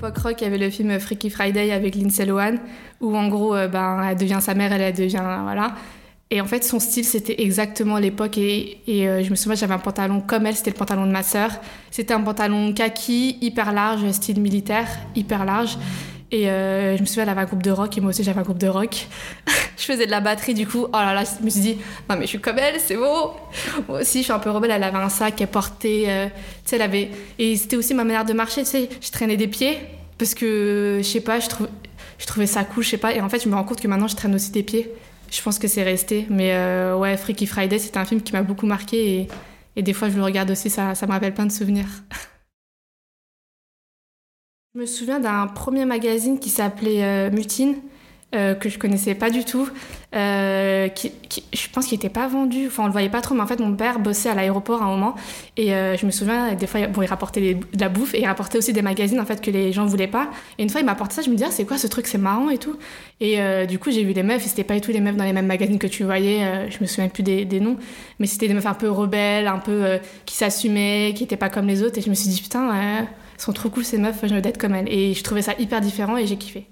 l'époque 0.00 0.18
rock, 0.18 0.40
il 0.40 0.44
y 0.44 0.46
avait 0.46 0.56
le 0.56 0.70
film 0.70 0.98
Freaky 0.98 1.28
Friday 1.28 1.72
avec 1.72 1.94
Lindsay 1.94 2.24
Lohan, 2.24 2.54
où 3.02 3.14
en 3.14 3.28
gros, 3.28 3.54
euh, 3.54 3.68
ben, 3.68 4.02
elle 4.02 4.16
devient 4.16 4.38
sa 4.40 4.54
mère, 4.54 4.72
elle, 4.72 4.80
elle 4.80 4.94
devient. 4.94 5.22
Voilà. 5.42 5.74
Et 6.32 6.40
en 6.40 6.46
fait, 6.46 6.62
son 6.62 6.78
style, 6.78 7.04
c'était 7.04 7.42
exactement 7.42 7.98
l'époque. 7.98 8.38
Et, 8.38 8.78
et 8.86 9.08
euh, 9.08 9.24
je 9.24 9.30
me 9.30 9.34
souviens, 9.34 9.56
j'avais 9.56 9.74
un 9.74 9.78
pantalon 9.78 10.20
comme 10.20 10.46
elle, 10.46 10.54
c'était 10.54 10.70
le 10.70 10.76
pantalon 10.76 11.04
de 11.04 11.10
ma 11.10 11.24
sœur. 11.24 11.50
C'était 11.90 12.14
un 12.14 12.20
pantalon 12.20 12.72
kaki, 12.72 13.38
hyper 13.40 13.72
large, 13.72 14.08
style 14.12 14.40
militaire, 14.40 14.86
hyper 15.16 15.44
large. 15.44 15.76
Et 16.32 16.48
euh, 16.48 16.96
je 16.96 17.00
me 17.00 17.06
souviens, 17.06 17.24
elle 17.24 17.30
avait 17.30 17.40
un 17.40 17.46
groupe 17.46 17.64
de 17.64 17.72
rock 17.72 17.98
et 17.98 18.00
moi 18.00 18.10
aussi 18.10 18.22
j'avais 18.22 18.38
un 18.38 18.44
groupe 18.44 18.58
de 18.58 18.68
rock. 18.68 19.08
je 19.76 19.82
faisais 19.82 20.06
de 20.06 20.12
la 20.12 20.20
batterie 20.20 20.54
du 20.54 20.68
coup. 20.68 20.84
Oh 20.84 20.92
là 20.92 21.12
là, 21.12 21.24
je 21.24 21.44
me 21.44 21.50
suis 21.50 21.60
dit, 21.60 21.78
non 22.08 22.14
mais 22.14 22.22
je 22.22 22.28
suis 22.28 22.40
comme 22.40 22.58
elle, 22.58 22.78
c'est 22.78 22.96
beau. 22.96 23.32
Moi 23.88 24.02
aussi, 24.02 24.18
je 24.18 24.24
suis 24.24 24.32
un 24.32 24.38
peu 24.38 24.50
rebelle. 24.50 24.70
Elle 24.70 24.84
avait 24.84 24.98
un 24.98 25.08
sac, 25.08 25.40
elle 25.40 25.48
portait. 25.48 26.04
Euh, 26.06 26.26
tu 26.26 26.32
sais, 26.66 26.76
elle 26.76 26.82
avait. 26.82 27.10
Et 27.40 27.56
c'était 27.56 27.74
aussi 27.74 27.92
ma 27.94 28.04
manière 28.04 28.24
de 28.24 28.32
marcher, 28.32 28.62
tu 28.62 28.70
sais. 28.70 28.88
Je 29.00 29.10
traînais 29.10 29.36
des 29.36 29.48
pieds 29.48 29.78
parce 30.16 30.34
que, 30.34 31.00
je 31.02 31.06
sais 31.06 31.20
pas, 31.20 31.40
je, 31.40 31.48
je 32.18 32.26
trouvais 32.26 32.46
ça 32.46 32.62
cool, 32.62 32.84
je 32.84 32.90
sais 32.90 32.98
pas. 32.98 33.12
Et 33.12 33.20
en 33.20 33.28
fait, 33.28 33.42
je 33.42 33.48
me 33.48 33.54
rends 33.56 33.64
compte 33.64 33.80
que 33.80 33.88
maintenant 33.88 34.06
je 34.06 34.14
traîne 34.14 34.34
aussi 34.36 34.52
des 34.52 34.62
pieds 34.62 34.92
je 35.30 35.42
pense 35.42 35.58
que 35.58 35.68
c'est 35.68 35.82
resté. 35.82 36.26
Mais 36.30 36.54
euh, 36.54 36.96
ouais, 36.96 37.16
Freaky 37.16 37.46
Friday, 37.46 37.78
c'est 37.78 37.96
un 37.96 38.04
film 38.04 38.22
qui 38.22 38.32
m'a 38.32 38.42
beaucoup 38.42 38.66
marqué 38.66 39.28
et, 39.76 39.82
des 39.82 39.92
fois 39.94 40.10
je 40.10 40.16
le 40.16 40.22
regarde 40.22 40.50
aussi, 40.50 40.68
ça, 40.68 40.94
ça 40.94 41.06
me 41.06 41.12
rappelle 41.12 41.32
plein 41.32 41.46
de 41.46 41.52
souvenirs. 41.52 41.88
je 44.74 44.80
me 44.80 44.86
souviens 44.86 45.20
d'un 45.20 45.46
premier 45.46 45.86
magazine 45.86 46.38
qui 46.38 46.50
s'appelait 46.50 47.02
euh, 47.02 47.30
Mutine 47.30 47.76
euh, 48.32 48.54
que 48.54 48.68
je 48.68 48.78
connaissais 48.78 49.16
pas 49.16 49.28
du 49.28 49.44
tout, 49.44 49.68
euh, 50.14 50.88
je 51.52 51.68
pense 51.72 51.86
qu'il 51.86 51.96
était 51.96 52.08
pas 52.08 52.28
vendu, 52.28 52.68
enfin 52.68 52.84
on 52.84 52.86
le 52.86 52.92
voyait 52.92 53.08
pas 53.08 53.22
trop, 53.22 53.34
mais 53.34 53.40
en 53.40 53.46
fait 53.48 53.58
mon 53.58 53.74
père 53.74 53.98
bossait 53.98 54.28
à 54.28 54.36
l'aéroport 54.36 54.82
à 54.82 54.84
un 54.84 54.88
moment 54.88 55.16
et 55.56 55.74
euh, 55.74 55.96
je 55.96 56.06
me 56.06 56.12
souviens 56.12 56.54
des 56.54 56.68
fois 56.68 56.86
bon 56.86 57.02
il 57.02 57.06
rapportait 57.06 57.54
de 57.54 57.80
la 57.80 57.88
bouffe 57.88 58.14
et 58.14 58.20
il 58.20 58.26
rapportait 58.26 58.58
aussi 58.58 58.72
des 58.72 58.82
magazines 58.82 59.18
en 59.18 59.26
fait 59.26 59.40
que 59.40 59.50
les 59.50 59.72
gens 59.72 59.84
voulaient 59.84 60.06
pas 60.06 60.30
et 60.58 60.62
une 60.62 60.70
fois 60.70 60.80
il 60.80 60.84
m'a 60.84 60.92
apporté 60.92 61.16
ça, 61.16 61.22
je 61.22 61.28
me 61.28 61.34
disais 61.34 61.46
ah, 61.48 61.52
c'est 61.52 61.64
quoi 61.64 61.76
ce 61.76 61.88
truc 61.88 62.06
c'est 62.06 62.18
marrant 62.18 62.50
et 62.50 62.58
tout 62.58 62.76
et 63.20 63.66
du 63.66 63.80
coup 63.80 63.90
j'ai 63.90 64.04
vu 64.04 64.12
les 64.12 64.22
meufs 64.22 64.46
et 64.46 64.48
c'était 64.48 64.62
pas 64.62 64.74
du 64.74 64.80
tout 64.80 64.92
les 64.92 65.00
meufs 65.00 65.16
dans 65.16 65.24
les 65.24 65.32
mêmes 65.32 65.46
magazines 65.48 65.80
que 65.80 65.88
tu 65.88 66.04
voyais, 66.04 66.70
je 66.70 66.78
me 66.80 66.86
souviens 66.86 67.08
plus 67.08 67.24
des, 67.24 67.60
noms, 67.60 67.78
mais 68.20 68.26
c'était 68.28 68.46
des 68.46 68.54
meufs 68.54 68.64
un 68.64 68.74
peu 68.74 68.88
rebelles, 68.88 69.48
un 69.48 69.58
peu 69.58 69.98
qui 70.24 70.36
s'assumaient, 70.36 71.14
qui 71.16 71.24
étaient 71.24 71.36
pas 71.36 71.50
comme 71.50 71.66
les 71.66 71.82
autres 71.82 71.98
et 71.98 72.00
je 72.00 72.10
me 72.10 72.14
suis 72.14 72.28
dit 72.28 72.40
putain 72.40 73.08
sont 73.38 73.52
trop 73.52 73.70
cool 73.70 73.84
ces 73.84 73.98
meufs, 73.98 74.20
je 74.22 74.32
veux 74.32 74.46
être 74.46 74.58
comme 74.58 74.74
elles 74.76 74.88
et 74.88 75.14
je 75.14 75.24
trouvais 75.24 75.42
ça 75.42 75.54
hyper 75.58 75.80
différent 75.80 76.16
et 76.16 76.28
j'ai 76.28 76.36
kiffé. 76.36 76.68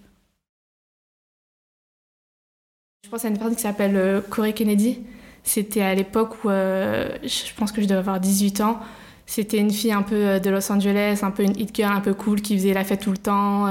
Je 3.09 3.11
pense 3.11 3.25
à 3.25 3.29
une 3.29 3.39
personne 3.39 3.57
qui 3.57 3.63
s'appelle 3.63 3.97
euh, 3.97 4.21
Corey 4.21 4.53
Kennedy. 4.53 4.99
C'était 5.43 5.81
à 5.81 5.95
l'époque 5.95 6.45
où 6.45 6.51
euh, 6.51 7.09
je 7.23 7.55
pense 7.57 7.73
que 7.73 7.81
je 7.81 7.87
devais 7.87 8.01
avoir 8.01 8.21
18 8.21 8.61
ans. 8.61 8.81
C'était 9.25 9.57
une 9.57 9.71
fille 9.71 9.93
un 9.93 10.03
peu 10.03 10.15
euh, 10.15 10.39
de 10.39 10.51
Los 10.51 10.71
Angeles, 10.71 11.21
un 11.23 11.31
peu 11.31 11.43
une 11.43 11.59
hit 11.59 11.75
girl 11.75 11.91
un 11.91 12.03
peu 12.03 12.13
cool 12.13 12.43
qui 12.43 12.55
faisait 12.59 12.75
la 12.75 12.85
fête 12.85 13.01
tout 13.01 13.11
le 13.11 13.17
temps. 13.17 13.67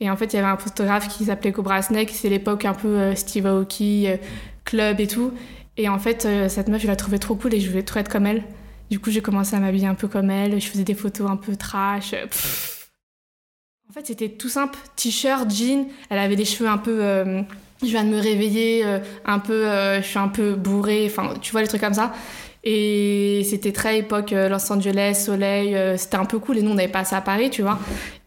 et 0.00 0.08
en 0.08 0.16
fait, 0.16 0.32
il 0.32 0.36
y 0.36 0.38
avait 0.38 0.48
un 0.48 0.56
photographe 0.56 1.08
qui 1.08 1.26
s'appelait 1.26 1.52
Cobra 1.52 1.82
Snake. 1.82 2.08
C'est 2.14 2.30
l'époque 2.30 2.64
un 2.64 2.72
peu 2.72 3.14
Steve 3.14 3.44
Aoki, 3.44 4.06
club 4.64 5.00
et 5.00 5.06
tout. 5.06 5.32
Et 5.76 5.90
en 5.90 5.98
fait, 5.98 6.26
cette 6.48 6.68
meuf, 6.68 6.80
je 6.80 6.86
la 6.86 6.96
trouvais 6.96 7.18
trop 7.18 7.34
cool 7.34 7.52
et 7.52 7.60
je 7.60 7.68
voulais 7.68 7.82
trop 7.82 8.00
être 8.00 8.10
comme 8.10 8.24
elle. 8.24 8.42
Du 8.90 8.98
coup, 8.98 9.10
j'ai 9.10 9.20
commencé 9.20 9.54
à 9.54 9.60
m'habiller 9.60 9.86
un 9.86 9.94
peu 9.94 10.08
comme 10.08 10.30
elle. 10.30 10.58
Je 10.58 10.66
faisais 10.66 10.84
des 10.84 10.94
photos 10.94 11.30
un 11.30 11.36
peu 11.36 11.56
trash. 11.56 12.14
En 13.90 13.92
fait, 13.92 14.06
c'était 14.06 14.30
tout 14.30 14.48
simple. 14.48 14.78
T-shirt, 14.96 15.50
jean. 15.50 15.88
Elle 16.08 16.18
avait 16.18 16.36
des 16.36 16.46
cheveux 16.46 16.70
un 16.70 16.78
peu 16.78 17.44
je 17.86 17.92
viens 17.92 18.04
de 18.04 18.10
me 18.10 18.20
réveiller 18.20 18.84
euh, 18.84 18.98
un 19.24 19.38
peu, 19.38 19.66
euh, 19.66 20.00
je 20.00 20.06
suis 20.06 20.18
un 20.18 20.28
peu 20.28 20.54
bourrée, 20.54 21.06
enfin, 21.06 21.34
tu 21.40 21.52
vois, 21.52 21.62
les 21.62 21.68
trucs 21.68 21.80
comme 21.80 21.94
ça. 21.94 22.12
Et 22.64 23.44
c'était 23.50 23.72
très 23.72 23.98
époque 23.98 24.32
euh, 24.32 24.48
Los 24.48 24.72
Angeles, 24.72 25.24
soleil, 25.26 25.76
c'était 25.98 26.16
un 26.16 26.24
peu 26.24 26.38
cool. 26.38 26.58
Et 26.58 26.62
nous, 26.62 26.70
on 26.70 26.74
n'avait 26.74 26.92
pas 26.92 27.04
ça 27.04 27.16
à 27.16 27.20
Paris, 27.20 27.50
tu 27.50 27.62
vois. 27.62 27.78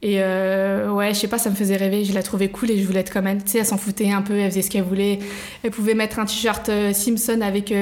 Et 0.01 0.17
ouais, 0.17 1.13
je 1.13 1.19
sais 1.19 1.27
pas, 1.27 1.38
ça 1.38 1.50
me 1.50 1.55
faisait 1.55 1.77
rêver. 1.77 2.03
Je 2.03 2.13
la 2.13 2.21
trouvais 2.21 2.50
cool 2.50 2.69
et 2.69 2.77
je 2.77 2.85
voulais 2.85 3.00
être 3.00 3.13
comme 3.13 3.27
elle. 3.27 3.43
Tu 3.43 3.51
sais, 3.51 3.57
elle 3.59 3.65
s'en 3.65 3.77
foutait 3.77 4.12
un 4.12 4.21
peu, 4.21 4.38
elle 4.38 4.51
faisait 4.51 4.62
ce 4.62 4.69
qu'elle 4.69 4.83
voulait. 4.83 5.19
Elle 5.63 5.71
pouvait 5.71 5.93
mettre 5.93 6.19
un 6.19 6.25
t-shirt 6.25 6.69
Simpson 6.93 7.39
avec 7.41 7.74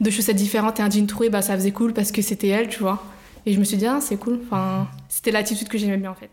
deux 0.00 0.10
chaussettes 0.10 0.36
différentes 0.36 0.78
et 0.78 0.82
un 0.82 0.90
jean 0.90 1.06
troué, 1.06 1.30
bah 1.30 1.42
ça 1.42 1.56
faisait 1.56 1.72
cool 1.72 1.92
parce 1.92 2.12
que 2.12 2.22
c'était 2.22 2.48
elle, 2.48 2.68
tu 2.68 2.78
vois. 2.78 3.02
Et 3.44 3.52
je 3.52 3.58
me 3.58 3.64
suis 3.64 3.76
dit, 3.76 3.86
ah, 3.86 3.98
c'est 4.00 4.16
cool. 4.16 4.40
Enfin, 4.44 4.86
c'était 5.08 5.32
l'attitude 5.32 5.68
que 5.68 5.78
j'aimais 5.78 5.96
bien 5.96 6.12
en 6.12 6.14
fait. 6.14 6.30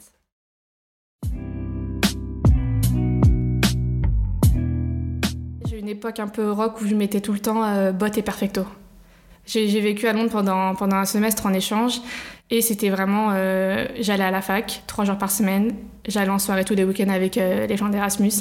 Une 5.86 5.90
époque 5.92 6.20
un 6.20 6.28
peu 6.28 6.52
rock 6.52 6.82
où 6.82 6.88
je 6.88 6.96
mettais 6.96 7.22
tout 7.22 7.32
le 7.32 7.38
temps 7.38 7.64
euh, 7.64 7.92
bottes 7.92 8.18
et 8.18 8.24
perfecto. 8.24 8.66
J'ai 9.46 9.80
vécu 9.80 10.08
à 10.08 10.14
Londres 10.14 10.32
pendant, 10.32 10.74
pendant 10.74 10.96
un 10.96 11.06
semestre 11.06 11.46
en 11.46 11.54
échange 11.54 12.02
et 12.50 12.62
c'était 12.64 12.90
vraiment. 12.90 13.30
Euh, 13.34 13.86
j'allais 14.00 14.24
à 14.24 14.32
la 14.32 14.42
fac 14.42 14.82
trois 14.88 15.06
jours 15.06 15.20
par 15.20 15.30
semaine, 15.30 15.76
j'allais 16.08 16.32
en 16.32 16.40
soirée 16.40 16.66
tous 16.66 16.74
les 16.74 16.84
week-ends 16.84 17.10
avec 17.10 17.38
euh, 17.38 17.68
les 17.68 17.78
gens 17.78 17.90
d'Erasmus 17.90 18.32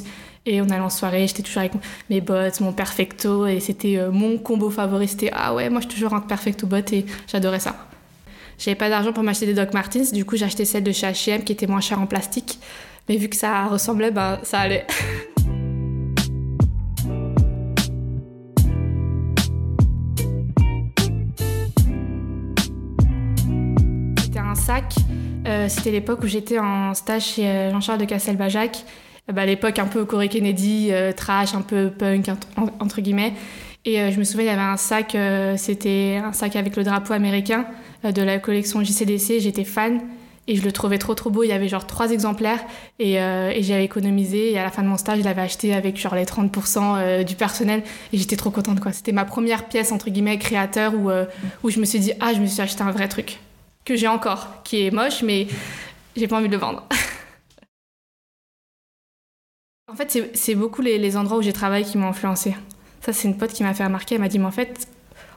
et 0.46 0.62
on 0.62 0.64
allait 0.70 0.80
en 0.80 0.88
soirée, 0.88 1.26
j'étais 1.26 1.42
toujours 1.42 1.60
avec 1.60 1.72
mes 2.08 2.22
bottes, 2.22 2.60
mon 2.60 2.72
perfecto 2.72 3.46
et 3.46 3.60
c'était 3.60 4.00
mon 4.10 4.38
combo 4.38 4.70
favori. 4.70 5.06
C'était 5.06 5.30
ah 5.34 5.54
ouais, 5.54 5.68
moi 5.68 5.82
je 5.82 5.86
suis 5.88 5.96
toujours 5.96 6.14
en 6.14 6.22
perfecto 6.22 6.66
bottes 6.66 6.94
et 6.94 7.04
j'adorais 7.30 7.60
ça. 7.60 7.76
J'avais 8.56 8.76
pas 8.76 8.88
d'argent 8.88 9.12
pour 9.12 9.22
m'acheter 9.22 9.44
des 9.44 9.54
Doc 9.54 9.74
Martens, 9.74 10.12
du 10.12 10.24
coup 10.24 10.36
acheté 10.40 10.64
celle 10.64 10.84
de 10.84 10.92
chez 10.92 11.08
H&M 11.08 11.44
qui 11.44 11.52
était 11.52 11.66
moins 11.66 11.82
chère 11.82 12.00
en 12.00 12.06
plastique, 12.06 12.58
mais 13.10 13.18
vu 13.18 13.28
que 13.28 13.36
ça 13.36 13.66
ressemblait, 13.66 14.10
ben 14.10 14.38
ça 14.44 14.60
allait. 14.60 14.86
Euh, 25.46 25.68
c'était 25.68 25.90
l'époque 25.90 26.20
où 26.22 26.26
j'étais 26.26 26.58
en 26.58 26.94
stage 26.94 27.34
chez 27.34 27.46
euh, 27.46 27.70
Jean-Charles 27.70 28.00
de 28.00 28.04
Castelbajac. 28.04 28.84
Bah, 29.32 29.42
à 29.42 29.46
l'époque 29.46 29.78
un 29.78 29.86
peu 29.86 30.04
Corey 30.04 30.28
Kennedy, 30.28 30.88
euh, 30.90 31.12
trash, 31.12 31.54
un 31.54 31.62
peu 31.62 31.90
punk, 31.90 32.28
entre 32.80 33.00
guillemets. 33.00 33.34
Et 33.86 34.10
je 34.10 34.18
me 34.18 34.24
souviens, 34.24 34.44
il 34.44 34.48
y 34.48 34.50
avait 34.50 34.62
un 34.62 34.78
sac, 34.78 35.14
c'était 35.58 36.18
un 36.24 36.32
sac 36.32 36.56
avec 36.56 36.74
le 36.74 36.84
drapeau 36.84 37.12
américain 37.12 37.66
de 38.02 38.22
la 38.22 38.38
collection 38.38 38.82
JCDC. 38.82 39.40
J'étais 39.40 39.64
fan. 39.64 40.00
et 40.46 40.56
je 40.56 40.62
le 40.62 40.72
trouvais 40.72 40.98
trop 40.98 41.14
trop 41.14 41.30
beau. 41.30 41.42
Il 41.42 41.48
y 41.48 41.52
avait 41.52 41.68
genre 41.68 41.86
trois 41.86 42.10
exemplaires 42.10 42.60
et, 42.98 43.20
euh, 43.20 43.50
et 43.50 43.62
j'avais 43.62 43.84
économisé 43.84 44.52
et 44.52 44.58
à 44.58 44.62
la 44.62 44.70
fin 44.70 44.82
de 44.82 44.88
mon 44.88 44.96
stage, 44.96 45.18
je 45.18 45.24
l'avais 45.24 45.42
acheté 45.42 45.74
avec 45.74 45.98
genre 45.98 46.14
les 46.14 46.24
30% 46.24 46.96
euh, 46.96 47.22
du 47.22 47.34
personnel 47.34 47.82
et 48.12 48.18
j'étais 48.18 48.36
trop 48.36 48.50
contente. 48.50 48.78
C'était 48.92 49.12
ma 49.12 49.24
première 49.24 49.66
pièce 49.66 49.92
entre 49.92 50.10
guillemets 50.10 50.38
créateur 50.38 50.92
euh, 51.06 51.24
où 51.62 51.70
je 51.70 51.80
me 51.80 51.84
suis 51.84 52.00
dit 52.00 52.12
ah 52.20 52.32
je 52.34 52.40
me 52.40 52.46
suis 52.46 52.60
acheté 52.60 52.82
un 52.82 52.90
vrai 52.90 53.08
truc 53.08 53.38
que 53.84 53.96
j'ai 53.96 54.08
encore, 54.08 54.62
qui 54.64 54.86
est 54.86 54.90
moche 54.90 55.22
mais 55.22 55.46
j'ai 56.16 56.28
pas 56.28 56.36
envie 56.36 56.48
de 56.48 56.52
le 56.52 56.58
vendre. 56.58 56.86
en 59.92 59.96
fait 59.96 60.30
c'est 60.34 60.54
beaucoup 60.54 60.82
les, 60.82 60.98
les 60.98 61.16
endroits 61.16 61.38
où 61.38 61.42
j'ai 61.42 61.52
travaillé 61.52 61.84
qui 61.84 61.98
m'ont 61.98 62.08
influencé. 62.08 62.54
Ça 63.00 63.12
c'est 63.12 63.28
une 63.28 63.36
pote 63.36 63.52
qui 63.52 63.62
m'a 63.62 63.74
fait 63.74 63.84
remarquer, 63.84 64.16
elle 64.16 64.20
m'a 64.20 64.28
dit 64.28 64.38
mais 64.38 64.46
en 64.46 64.50
fait 64.50 64.88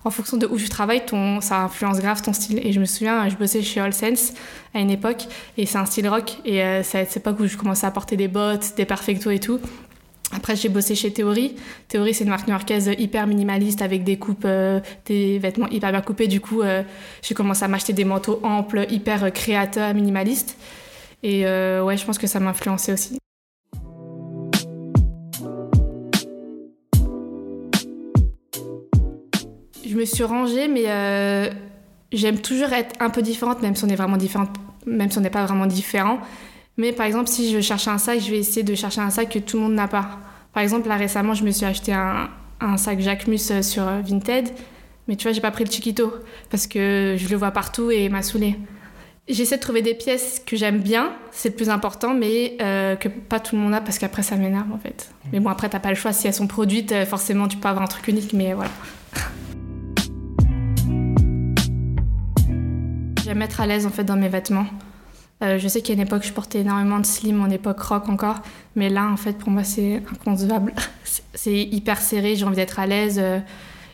en 0.07 0.09
fonction 0.09 0.37
de 0.37 0.47
où 0.47 0.57
tu 0.57 0.69
travailles, 0.69 1.05
ton, 1.05 1.41
ça 1.41 1.63
influence 1.63 1.99
grave 1.99 2.21
ton 2.21 2.33
style. 2.33 2.65
Et 2.65 2.71
je 2.71 2.79
me 2.79 2.85
souviens, 2.85 3.27
je 3.29 3.35
bossais 3.35 3.61
chez 3.61 3.79
All 3.79 3.93
Sense 3.93 4.33
à 4.73 4.79
une 4.79 4.89
époque, 4.89 5.25
et 5.57 5.65
c'est 5.65 5.77
un 5.77 5.85
style 5.85 6.07
rock. 6.07 6.37
Et 6.45 6.63
euh, 6.63 6.81
c'est 6.83 6.99
à 6.99 7.05
cette 7.05 7.17
époque 7.17 7.39
où 7.39 7.47
je 7.47 7.57
commençais 7.57 7.85
à 7.85 7.91
porter 7.91 8.15
des 8.15 8.27
bottes, 8.27 8.73
des 8.77 8.85
perfectos 8.85 9.31
et 9.31 9.39
tout. 9.39 9.59
Après, 10.35 10.55
j'ai 10.55 10.69
bossé 10.69 10.95
chez 10.95 11.11
Theory. 11.11 11.55
Theory, 11.87 12.13
c'est 12.13 12.23
une 12.23 12.29
marque 12.29 12.47
new-yorkaise 12.47 12.91
hyper 12.97 13.27
minimaliste 13.27 13.81
avec 13.81 14.03
des 14.03 14.17
coupes, 14.17 14.45
euh, 14.45 14.79
des 15.05 15.39
vêtements 15.39 15.69
hyper 15.69 15.91
bien 15.91 16.01
coupés. 16.01 16.27
Du 16.27 16.41
coup, 16.41 16.61
euh, 16.61 16.83
j'ai 17.21 17.33
commencé 17.33 17.63
à 17.63 17.67
m'acheter 17.67 17.93
des 17.93 18.05
manteaux 18.05 18.39
amples, 18.43 18.85
hyper 18.89 19.31
créateurs, 19.31 19.93
minimalistes. 19.93 20.57
Et 21.23 21.43
ouais, 21.43 21.97
je 21.97 22.05
pense 22.05 22.17
que 22.17 22.27
ça 22.27 22.39
m'a 22.39 22.51
influencé 22.51 22.93
aussi. 22.93 23.17
je 29.87 29.95
me 29.95 30.05
suis 30.05 30.23
rangée, 30.23 30.67
mais 30.67 30.83
euh, 30.87 31.49
j'aime 32.11 32.39
toujours 32.39 32.71
être 32.73 32.95
un 32.99 33.09
peu 33.09 33.21
différente, 33.21 33.61
même 33.61 33.75
si 33.75 33.83
on 33.83 33.89
est 33.89 33.95
vraiment 33.95 34.17
différente, 34.17 34.49
même 34.85 35.09
si 35.09 35.17
on 35.17 35.21
n'est 35.21 35.29
pas 35.29 35.45
vraiment 35.45 35.65
différent. 35.65 36.19
Mais 36.77 36.91
par 36.91 37.07
exemple, 37.07 37.27
si 37.27 37.51
je 37.51 37.59
cherche 37.59 37.87
un 37.87 37.97
sac, 37.97 38.19
je 38.19 38.29
vais 38.29 38.37
essayer 38.37 38.63
de 38.63 38.75
chercher 38.75 39.01
un 39.01 39.09
sac 39.09 39.29
que 39.29 39.39
tout 39.39 39.57
le 39.57 39.63
monde 39.63 39.73
n'a 39.73 39.87
pas. 39.87 40.19
Par 40.53 40.61
exemple, 40.61 40.87
là 40.87 40.95
récemment, 40.95 41.33
je 41.33 41.43
me 41.43 41.49
suis 41.49 41.65
acheté 41.65 41.91
un, 41.91 42.29
un 42.61 42.77
sac 42.77 42.99
Jacquemus 42.99 43.49
euh, 43.49 43.63
sur 43.63 43.87
euh, 43.87 44.01
Vinted, 44.01 44.49
mais 45.07 45.15
tu 45.15 45.23
vois, 45.23 45.31
j'ai 45.31 45.41
pas 45.41 45.49
pris 45.49 45.63
le 45.63 45.71
Chiquito 45.71 46.13
parce 46.51 46.67
que 46.67 47.15
je 47.17 47.27
le 47.29 47.35
vois 47.35 47.49
partout 47.49 47.89
et 47.89 48.09
m'a 48.09 48.21
saoulé. 48.21 48.59
J'essaie 49.27 49.57
de 49.57 49.61
trouver 49.61 49.81
des 49.81 49.95
pièces 49.95 50.39
que 50.45 50.55
j'aime 50.55 50.79
bien, 50.79 51.13
c'est 51.31 51.49
le 51.49 51.55
plus 51.55 51.69
important, 51.69 52.13
mais 52.13 52.55
que 52.57 53.09
pas 53.09 53.41
tout 53.41 53.57
le 53.57 53.61
monde 53.61 53.73
a 53.73 53.81
parce 53.81 53.99
qu'après 53.99 54.23
ça 54.23 54.37
m'énerve 54.37 54.71
en 54.71 54.77
fait. 54.77 55.11
Mais 55.33 55.41
bon, 55.41 55.49
après 55.49 55.67
t'as 55.67 55.81
pas 55.81 55.89
le 55.89 55.95
choix, 55.95 56.13
si 56.13 56.27
elles 56.27 56.33
sont 56.33 56.47
produites, 56.47 56.95
forcément 57.03 57.49
tu 57.49 57.57
peux 57.57 57.67
avoir 57.67 57.83
un 57.83 57.89
truc 57.89 58.07
unique, 58.07 58.31
mais 58.31 58.53
voilà. 58.53 58.71
J'aime 63.25 63.41
être 63.41 63.59
à 63.59 63.67
l'aise 63.67 63.85
en 63.85 63.89
fait 63.89 64.05
dans 64.05 64.15
mes 64.15 64.29
vêtements. 64.29 64.67
Euh, 65.43 65.59
je 65.59 65.67
sais 65.67 65.81
qu'à 65.81 65.93
une 65.93 65.99
époque, 65.99 66.23
je 66.23 66.33
portais 66.33 66.61
énormément 66.61 66.99
de 66.99 67.05
slim, 67.05 67.35
mon 67.35 67.49
époque 67.49 67.79
rock 67.81 68.09
encore, 68.09 68.41
mais 68.75 68.89
là, 68.89 69.07
en 69.07 69.17
fait, 69.17 69.33
pour 69.33 69.49
moi, 69.51 69.63
c'est 69.63 70.01
inconcevable. 70.11 70.73
c'est 71.33 71.61
hyper 71.61 72.01
serré, 72.01 72.35
j'ai 72.35 72.45
envie 72.45 72.55
d'être 72.55 72.79
à 72.79 72.87
l'aise, 72.87 73.19
euh, 73.21 73.39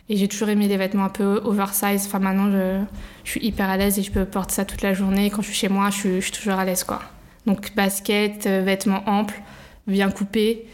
et 0.08 0.16
j'ai 0.16 0.26
toujours 0.28 0.48
aimé 0.48 0.68
les 0.68 0.78
vêtements 0.78 1.04
un 1.04 1.10
peu 1.10 1.42
oversize. 1.44 2.06
Enfin, 2.06 2.18
maintenant, 2.18 2.50
je, 2.50 3.30
suis 3.30 3.44
hyper 3.44 3.68
à 3.68 3.76
l'aise 3.76 3.98
et 3.98 4.02
je 4.02 4.10
peux 4.10 4.24
porter 4.24 4.54
ça 4.54 4.64
toute 4.64 4.82
la 4.82 4.94
journée. 4.94 5.30
Quand 5.30 5.42
je 5.42 5.48
suis 5.48 5.56
chez 5.56 5.68
moi, 5.68 5.90
je 5.90 6.20
suis, 6.20 6.32
toujours 6.32 6.54
à 6.54 6.64
l'aise, 6.64 6.84
quoi. 6.84 7.02
Donc, 7.46 7.74
basket, 7.74 8.46
euh, 8.46 8.62
vêtements 8.62 9.02
amples, 9.06 9.40
bien 9.86 10.10
coupés, 10.10 10.66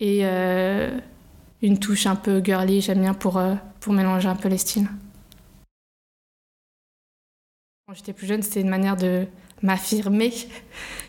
et 0.00 0.24
une 1.62 1.78
touche 1.78 2.06
un 2.06 2.16
peu 2.16 2.42
girly, 2.42 2.80
j'aime 2.80 3.00
bien 3.00 3.14
pour 3.14 3.40
mélanger 3.88 4.28
un 4.28 4.34
peu 4.34 4.48
les 4.48 4.58
styles. 4.58 4.88
Quand 7.86 7.94
j'étais 7.94 8.12
plus 8.12 8.26
jeune, 8.26 8.42
c'était 8.42 8.62
une 8.62 8.68
manière 8.68 8.96
de 8.96 9.26
m'affirmer. 9.62 10.32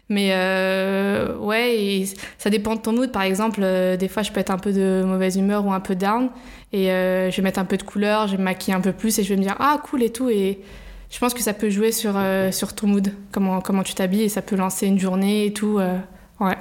Mais 0.10 0.29
euh, 0.33 1.38
ouais, 1.38 2.05
ça 2.38 2.50
dépend 2.50 2.75
de 2.75 2.81
ton 2.81 2.93
mood. 2.93 3.12
Par 3.12 3.24
exemple, 3.24 3.62
euh, 3.63 3.98
des 3.98 4.07
fois, 4.07 4.22
je 4.24 4.31
peux 4.31 4.39
être 4.39 4.51
un 4.51 4.57
peu 4.57 4.74
de 4.74 5.03
mauvaise 5.05 5.38
humeur 5.38 5.65
ou 5.65 5.74
un 5.74 5.79
peu 5.79 5.95
down. 5.95 6.29
Et 6.72 6.91
euh, 6.91 7.31
je 7.31 7.38
vais 7.38 7.43
mettre 7.43 7.60
un 7.60 7.65
peu 7.65 7.77
de 7.77 7.83
couleur, 7.83 8.27
je 8.27 8.33
vais 8.33 8.38
me 8.38 8.43
maquiller 8.43 8.75
un 8.75 8.81
peu 8.81 8.93
plus 8.93 9.17
et 9.19 9.24
je 9.24 9.29
vais 9.29 9.38
me 9.38 9.43
dire 9.43 9.55
ah 9.60 9.79
cool 9.83 10.03
et 10.03 10.12
tout. 10.12 10.29
Et 10.29 10.60
je 11.10 11.19
pense 11.19 11.33
que 11.33 11.41
ça 11.41 11.53
peut 11.53 11.69
jouer 11.69 11.91
sur, 11.91 12.15
sur 12.51 12.74
ton 12.74 12.88
mood, 12.88 13.13
comment, 13.31 13.62
comment 13.62 13.83
tu 13.83 13.93
t'habilles 13.93 14.24
et 14.24 14.29
ça 14.29 14.41
peut 14.41 14.55
lancer 14.55 14.88
une 14.88 15.00
journée 15.00 15.45
et 15.45 15.53
tout. 15.53 15.79
ouais. 16.39 16.57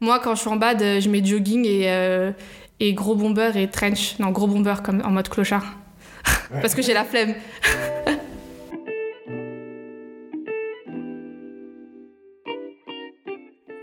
Moi, 0.00 0.18
quand 0.18 0.34
je 0.34 0.40
suis 0.40 0.50
en 0.50 0.56
bad, 0.56 0.80
je 0.80 1.08
mets 1.08 1.24
jogging 1.24 1.64
et, 1.64 2.32
et 2.80 2.92
gros 2.92 3.14
bomber 3.14 3.52
et 3.54 3.70
trench. 3.70 4.18
Non, 4.18 4.30
gros 4.30 4.48
bomber 4.48 4.74
comme 4.82 5.00
en 5.04 5.10
mode 5.10 5.28
clochard. 5.28 5.76
Parce 6.60 6.74
que 6.74 6.82
j'ai 6.82 6.94
la 6.94 7.04
flemme. 7.04 7.34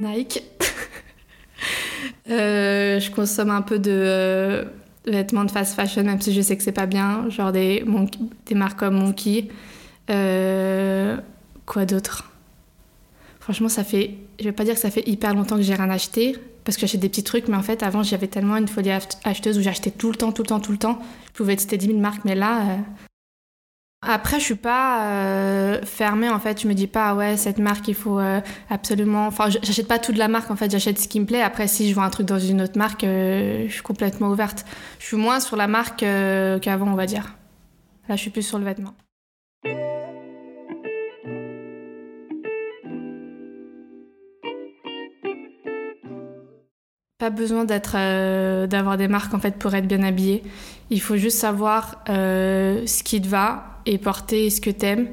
Nike. 0.02 0.44
Euh, 2.30 3.00
je 3.00 3.12
consomme 3.12 3.50
un 3.50 3.62
peu 3.62 3.78
de 3.78 3.92
euh, 3.92 4.64
vêtements 5.06 5.44
de 5.44 5.52
fast 5.52 5.76
fashion, 5.76 6.04
même 6.04 6.22
si 6.22 6.34
je 6.34 6.42
sais 6.42 6.56
que 6.56 6.64
c'est 6.64 6.72
pas 6.72 6.86
bien, 6.86 7.30
genre 7.30 7.52
des, 7.52 7.84
des 8.46 8.56
marques 8.56 8.80
comme 8.80 8.96
Monkey. 8.96 9.50
Euh, 10.10 11.18
quoi 11.66 11.86
d'autre? 11.86 12.32
Franchement, 13.40 13.70
ça 13.70 13.84
fait, 13.84 14.16
je 14.40 14.46
vais 14.46 14.52
pas 14.52 14.64
dire 14.64 14.76
que 14.76 14.80
ça 14.80 14.92
fait 14.92 15.08
hyper 15.08 15.34
longtemps 15.34 15.58
que 15.58 15.62
j'ai 15.62 15.74
rien 15.76 15.90
acheté, 15.90 16.36
parce 16.64 16.78
que 16.78 16.82
j'achète 16.82 17.02
des 17.02 17.10
petits 17.10 17.24
trucs, 17.24 17.48
mais 17.48 17.58
en 17.58 17.64
fait, 17.64 17.84
avant, 17.84 18.02
j'avais 18.02 18.28
tellement 18.28 18.56
une 18.56 18.68
folie 18.68 18.92
acheteuse 19.24 19.58
où 19.58 19.62
j'achetais 19.62 19.92
tout 19.92 20.10
le 20.10 20.16
temps, 20.16 20.32
tout 20.32 20.44
le 20.44 20.48
temps, 20.48 20.60
tout 20.60 20.72
le 20.72 20.78
temps. 20.78 21.00
Je 21.28 21.38
pouvais 21.38 21.58
citer 21.58 21.78
10 21.78 21.88
000 21.88 22.00
marques, 22.00 22.24
mais 22.24 22.36
là, 22.36 22.78
après, 24.04 24.40
je 24.40 24.46
suis 24.46 24.56
pas 24.56 25.06
euh, 25.12 25.82
fermée 25.84 26.30
en 26.30 26.40
fait. 26.40 26.60
Je 26.62 26.68
me 26.68 26.74
dis 26.74 26.88
pas 26.88 27.14
ouais 27.14 27.38
cette 27.38 27.60
marque 27.60 27.88
il 27.88 27.94
faut 27.94 28.20
euh, 28.20 28.42
absolument. 28.70 29.28
Enfin, 29.28 29.50
j'achète 29.50 29.88
pas 29.88 30.00
tout 30.00 30.12
de 30.12 30.18
la 30.18 30.28
marque 30.28 30.50
en 30.50 30.56
fait. 30.56 30.72
J'achète 30.72 30.98
ce 30.98 31.08
qui 31.08 31.20
me 31.20 31.26
plaît. 31.26 31.42
Après, 31.42 31.68
si 31.68 31.88
je 31.88 31.94
vois 31.94 32.04
un 32.04 32.10
truc 32.10 32.26
dans 32.26 32.40
une 32.40 32.62
autre 32.62 32.78
marque, 32.80 33.04
euh, 33.04 33.66
je 33.68 33.74
suis 33.74 33.84
complètement 33.84 34.30
ouverte. 34.30 34.66
Je 35.00 35.06
suis 35.06 35.18
moins 35.18 35.40
sur 35.40 35.56
la 35.56 35.68
marque 35.68 36.00
qu'avant, 36.00 36.88
on 36.88 36.96
va 36.96 37.06
dire. 37.06 37.36
Là, 38.10 38.16
je 38.16 38.22
suis 38.22 38.32
plus 38.32 38.42
sur 38.42 38.58
le 38.58 38.66
vêtement. 38.66 38.96
Pas 47.22 47.30
besoin 47.30 47.66
d'être, 47.66 47.94
d'avoir 48.66 48.98
des 48.98 49.08
marques 49.08 49.36
en 49.36 49.40
fait 49.40 49.56
pour 49.58 49.76
être 49.76 49.86
bien 49.86 50.02
habillé. 50.02 50.42
Il 50.90 51.00
faut 51.00 51.18
juste 51.18 51.38
savoir 51.38 52.02
ce 52.08 53.04
qui 53.04 53.22
te 53.22 53.28
va 53.28 53.78
et 53.86 54.00
porter 54.00 54.50
ce 54.50 54.60
que 54.60 54.72
t'aimes 54.72 55.08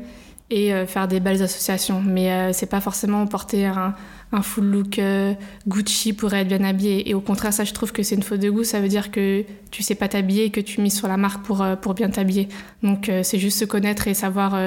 et 0.50 0.72
euh, 0.72 0.86
faire 0.86 1.08
des 1.08 1.20
belles 1.20 1.42
associations. 1.42 2.02
Mais 2.04 2.30
euh, 2.32 2.52
c'est 2.52 2.66
pas 2.66 2.80
forcément 2.80 3.26
porter 3.26 3.66
un, 3.66 3.94
full 4.42 4.64
look 4.64 4.98
euh, 4.98 5.34
Gucci 5.66 6.12
pour 6.12 6.32
être 6.34 6.48
bien 6.48 6.64
habillé. 6.64 7.08
Et 7.08 7.14
au 7.14 7.20
contraire, 7.20 7.52
ça, 7.52 7.64
je 7.64 7.72
trouve 7.72 7.92
que 7.92 8.02
c'est 8.02 8.14
une 8.14 8.22
faute 8.22 8.40
de 8.40 8.50
goût. 8.50 8.64
Ça 8.64 8.80
veut 8.80 8.88
dire 8.88 9.10
que 9.10 9.44
tu 9.70 9.82
sais 9.82 9.94
pas 9.94 10.08
t'habiller 10.08 10.44
et 10.44 10.50
que 10.50 10.60
tu 10.60 10.80
mises 10.80 10.96
sur 10.96 11.08
la 11.08 11.16
marque 11.16 11.44
pour, 11.44 11.64
pour 11.82 11.94
bien 11.94 12.08
t'habiller. 12.08 12.48
Donc, 12.82 13.10
c'est 13.22 13.38
juste 13.38 13.58
se 13.58 13.64
connaître 13.64 14.08
et 14.08 14.14
savoir 14.14 14.58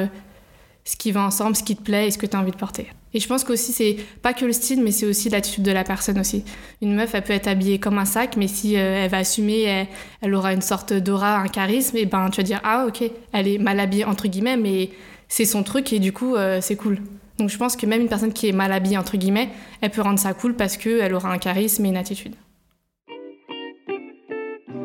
ce 0.83 0.95
qui 0.95 1.11
va 1.11 1.21
ensemble, 1.23 1.55
ce 1.55 1.63
qui 1.63 1.75
te 1.75 1.81
plaît 1.81 2.07
et 2.07 2.11
ce 2.11 2.17
que 2.17 2.25
tu 2.25 2.35
as 2.35 2.39
envie 2.39 2.51
de 2.51 2.57
porter. 2.57 2.88
Et 3.13 3.19
je 3.19 3.27
pense 3.27 3.43
qu'aussi, 3.43 3.73
c'est 3.73 3.97
pas 4.21 4.33
que 4.33 4.45
le 4.45 4.53
style, 4.53 4.81
mais 4.81 4.91
c'est 4.91 5.05
aussi 5.05 5.29
l'attitude 5.29 5.63
de 5.63 5.71
la 5.71 5.83
personne 5.83 6.19
aussi. 6.19 6.43
Une 6.81 6.95
meuf, 6.95 7.13
elle 7.13 7.23
peut 7.23 7.33
être 7.33 7.47
habillée 7.47 7.77
comme 7.77 7.97
un 7.97 8.05
sac, 8.05 8.38
mais 8.38 8.47
si 8.47 8.77
euh, 8.77 9.03
elle 9.03 9.09
va 9.09 9.17
assumer, 9.17 9.88
elle, 10.21 10.33
aura 10.33 10.53
une 10.53 10.61
sorte 10.61 10.93
d'aura, 10.93 11.38
un 11.38 11.47
charisme, 11.47 11.97
et 11.97 12.05
ben 12.05 12.29
tu 12.29 12.38
vas 12.38 12.43
dire, 12.43 12.61
ah 12.63 12.85
ok, 12.88 13.03
elle 13.33 13.47
est 13.47 13.57
mal 13.57 13.79
habillée, 13.79 14.05
entre 14.05 14.27
guillemets, 14.27 14.57
mais 14.57 14.91
c'est 15.27 15.45
son 15.45 15.63
truc 15.63 15.91
et 15.93 16.00
du 16.00 16.13
coup, 16.13 16.35
euh, 16.35 16.59
c'est 16.61 16.75
cool. 16.75 17.00
Donc 17.38 17.50
je 17.50 17.57
pense 17.57 17.75
que 17.75 17.85
même 17.85 18.01
une 18.01 18.09
personne 18.09 18.33
qui 18.33 18.47
est 18.47 18.51
mal 18.51 18.71
habillée, 18.71 18.97
entre 18.97 19.17
guillemets, 19.17 19.50
elle 19.81 19.89
peut 19.89 20.01
rendre 20.01 20.19
ça 20.19 20.33
cool 20.33 20.55
parce 20.55 20.77
qu'elle 20.77 21.13
aura 21.13 21.31
un 21.31 21.38
charisme 21.38 21.85
et 21.85 21.89
une 21.89 21.97
attitude. 21.97 22.35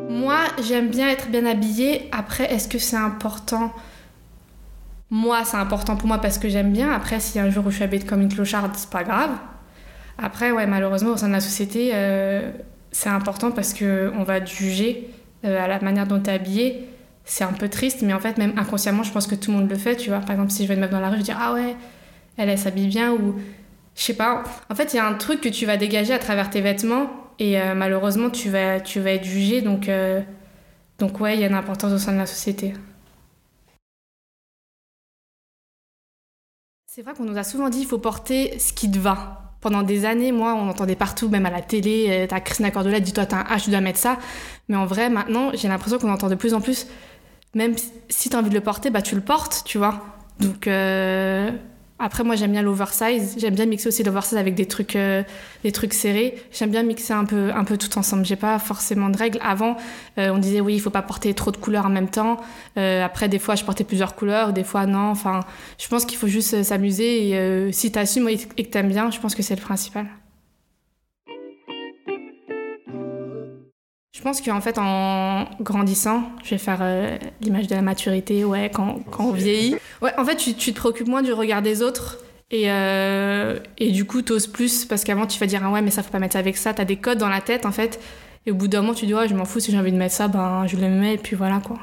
Moi, 0.09 0.39
j'aime 0.67 0.89
bien 0.89 1.09
être 1.09 1.29
bien 1.29 1.45
habillée. 1.45 2.09
Après, 2.11 2.51
est-ce 2.51 2.67
que 2.67 2.79
c'est 2.79 2.97
important? 2.97 3.71
Moi, 5.09 5.45
c'est 5.45 5.57
important 5.57 5.95
pour 5.95 6.07
moi 6.07 6.19
parce 6.19 6.37
que 6.37 6.49
j'aime 6.49 6.73
bien. 6.73 6.91
Après, 6.91 7.19
si 7.19 7.39
un 7.39 7.49
jour 7.49 7.65
où 7.65 7.69
je 7.69 7.75
suis 7.75 7.83
habillée 7.83 8.05
comme 8.05 8.21
une 8.21 8.33
clocharde, 8.33 8.71
c'est 8.75 8.89
pas 8.89 9.03
grave. 9.03 9.31
Après, 10.17 10.51
ouais, 10.51 10.65
malheureusement, 10.65 11.11
au 11.11 11.17
sein 11.17 11.27
de 11.27 11.33
la 11.33 11.39
société, 11.39 11.91
euh, 11.93 12.51
c'est 12.91 13.09
important 13.09 13.51
parce 13.51 13.73
qu'on 13.73 14.23
va 14.23 14.41
te 14.41 14.49
juger 14.49 15.09
euh, 15.45 15.63
à 15.63 15.67
la 15.67 15.79
manière 15.79 16.07
dont 16.07 16.19
tu 16.19 16.29
es 16.29 16.33
habillée. 16.33 16.89
C'est 17.23 17.43
un 17.43 17.53
peu 17.53 17.69
triste, 17.69 18.01
mais 18.01 18.13
en 18.13 18.19
fait, 18.19 18.37
même 18.37 18.53
inconsciemment, 18.57 19.03
je 19.03 19.11
pense 19.11 19.27
que 19.27 19.35
tout 19.35 19.51
le 19.51 19.57
monde 19.57 19.69
le 19.69 19.77
fait. 19.77 19.95
Tu 19.95 20.09
vois, 20.09 20.19
par 20.19 20.31
exemple, 20.31 20.51
si 20.51 20.63
je 20.63 20.67
vais 20.67 20.73
une 20.73 20.81
meuf 20.81 20.89
dans 20.89 20.99
la 20.99 21.09
rue, 21.09 21.17
je 21.17 21.23
dis 21.23 21.33
Ah 21.37 21.53
ouais, 21.53 21.75
elle, 22.37 22.57
s'habille 22.57 22.87
bien 22.87 23.13
ou 23.13 23.35
je 23.95 24.01
sais 24.01 24.13
pas. 24.13 24.43
En 24.69 24.75
fait, 24.75 24.93
il 24.93 24.97
y 24.97 24.99
a 24.99 25.07
un 25.07 25.13
truc 25.13 25.41
que 25.41 25.49
tu 25.49 25.65
vas 25.65 25.77
dégager 25.77 26.13
à 26.13 26.19
travers 26.19 26.49
tes 26.49 26.61
vêtements 26.61 27.09
et 27.39 27.59
euh, 27.59 27.75
malheureusement, 27.75 28.29
tu 28.29 28.49
vas, 28.49 28.79
tu 28.79 28.99
vas 28.99 29.11
être 29.11 29.25
jugé. 29.25 29.61
Donc, 29.61 29.89
donc 30.99 31.19
ouais, 31.19 31.35
il 31.35 31.41
y 31.41 31.43
a 31.43 31.47
une 31.47 31.53
importance 31.53 31.93
au 31.93 31.97
sein 31.97 32.13
de 32.13 32.17
la 32.17 32.25
société. 32.25 32.73
C'est 36.97 37.03
vrai 37.03 37.13
qu'on 37.13 37.25
nous 37.25 37.37
a 37.37 37.43
souvent 37.43 37.69
dit 37.69 37.77
qu'il 37.77 37.87
faut 37.87 37.99
porter 37.99 38.57
ce 38.57 38.73
qui 38.73 38.89
te 38.89 38.97
va. 38.97 39.53
Pendant 39.61 39.83
des 39.83 40.03
années, 40.03 40.31
moi, 40.31 40.55
on 40.55 40.67
entendait 40.67 40.95
partout, 40.95 41.29
même 41.29 41.45
à 41.45 41.51
la 41.51 41.61
télé, 41.61 42.07
euh, 42.09 42.25
t'as 42.27 42.39
Christina 42.39 42.71
Cordula, 42.71 42.99
dis-toi, 42.99 43.27
t'as 43.27 43.41
un 43.41 43.55
H, 43.55 43.65
tu 43.65 43.69
dois 43.69 43.81
mettre 43.81 43.99
ça. 43.99 44.17
Mais 44.67 44.77
en 44.77 44.87
vrai, 44.87 45.07
maintenant, 45.11 45.51
j'ai 45.53 45.67
l'impression 45.67 45.99
qu'on 45.99 46.11
entend 46.11 46.27
de 46.27 46.33
plus 46.33 46.55
en 46.55 46.59
plus, 46.59 46.87
même 47.53 47.75
si 48.09 48.29
t'as 48.29 48.39
envie 48.39 48.49
de 48.49 48.55
le 48.55 48.61
porter, 48.61 48.89
bah 48.89 49.03
tu 49.03 49.13
le 49.13 49.21
portes, 49.21 49.61
tu 49.63 49.77
vois. 49.77 50.03
Donc, 50.39 50.65
euh, 50.65 51.51
Après, 51.99 52.23
moi, 52.23 52.35
j'aime 52.35 52.51
bien 52.51 52.61
l'oversize. 52.61 53.35
J'aime 53.39 53.55
bien 53.55 53.65
mixer 53.65 53.87
aussi 53.87 54.03
l'oversize 54.03 54.37
avec 54.37 54.53
des 54.53 54.67
trucs, 54.67 54.95
euh, 54.95 55.23
des 55.63 55.71
trucs 55.71 55.93
serrés. 55.93 56.35
J'aime 56.51 56.69
bien 56.69 56.83
mixer 56.83 57.13
un 57.13 57.25
peu, 57.25 57.51
un 57.51 57.63
peu 57.63 57.75
tout 57.77 57.97
ensemble. 57.97 58.23
J'ai 58.23 58.35
pas 58.35 58.59
forcément 58.59 59.09
de 59.09 59.17
règles. 59.17 59.39
Avant, 59.41 59.77
euh, 60.19 60.29
on 60.29 60.37
disait 60.37 60.61
oui, 60.61 60.75
il 60.75 60.79
faut 60.79 60.91
pas 60.91 61.01
porter 61.01 61.33
trop 61.33 61.51
de 61.51 61.57
couleurs 61.57 61.87
en 61.87 61.89
même 61.89 62.09
temps. 62.09 62.37
Euh, 62.77 63.03
après, 63.03 63.29
des 63.29 63.39
fois, 63.39 63.55
je 63.55 63.63
portais 63.63 63.83
plusieurs 63.83 64.15
couleurs, 64.15 64.53
des 64.53 64.63
fois 64.63 64.85
non. 64.85 65.09
Enfin, 65.09 65.39
je 65.79 65.87
pense 65.87 66.05
qu'il 66.05 66.17
faut 66.19 66.27
juste 66.27 66.61
s'amuser. 66.61 67.29
Et 67.29 67.71
si 67.71 67.91
t'assumes 67.91 68.29
et 68.29 68.37
que 68.37 68.69
t'aimes 68.69 68.89
bien, 68.89 69.09
je 69.09 69.19
pense 69.19 69.33
que 69.33 69.41
c'est 69.41 69.55
le 69.55 69.61
principal. 69.61 70.05
Pense 74.27 74.41
qu'en 74.41 74.59
fait, 74.59 74.77
en 74.77 75.45
grandissant, 75.61 76.23
je 76.43 76.49
vais 76.49 76.57
faire 76.57 76.79
euh, 76.81 77.17
l'image 77.39 77.67
de 77.67 77.75
la 77.75 77.81
maturité, 77.81 78.43
ouais, 78.43 78.69
quand, 78.73 78.99
quand 79.09 79.23
on 79.23 79.31
vieillit. 79.31 79.77
Ouais, 80.01 80.11
en 80.17 80.25
fait, 80.25 80.35
tu, 80.35 80.53
tu, 80.53 80.73
te 80.73 80.79
préoccupes 80.79 81.07
moins 81.07 81.21
du 81.21 81.31
regard 81.31 81.61
des 81.61 81.81
autres. 81.81 82.17
Et, 82.51 82.65
euh, 82.67 83.57
et 83.77 83.91
du 83.91 84.03
coup, 84.03 84.21
t'oses 84.21 84.47
plus 84.47 84.83
parce 84.83 85.05
qu'avant, 85.05 85.27
tu 85.27 85.39
vas 85.39 85.45
dire, 85.45 85.61
ah 85.63 85.71
ouais, 85.71 85.81
mais 85.81 85.91
ça, 85.91 86.03
faut 86.03 86.11
pas 86.11 86.19
mettre 86.19 86.33
ça 86.33 86.39
avec 86.39 86.57
ça. 86.57 86.73
T'as 86.73 86.83
des 86.83 86.97
codes 86.97 87.19
dans 87.19 87.29
la 87.29 87.39
tête, 87.39 87.65
en 87.65 87.71
fait. 87.71 88.01
Et 88.45 88.51
au 88.51 88.55
bout 88.55 88.67
d'un 88.67 88.81
moment, 88.81 88.93
tu 88.93 89.05
dis, 89.05 89.13
ouais, 89.13 89.29
je 89.29 89.33
m'en 89.33 89.45
fous, 89.45 89.61
si 89.61 89.71
j'ai 89.71 89.79
envie 89.79 89.93
de 89.93 89.97
mettre 89.97 90.15
ça, 90.15 90.27
ben, 90.27 90.67
je 90.67 90.75
le 90.75 90.89
mets, 90.89 91.13
et 91.13 91.17
puis 91.17 91.37
voilà, 91.37 91.61
quoi. 91.65 91.77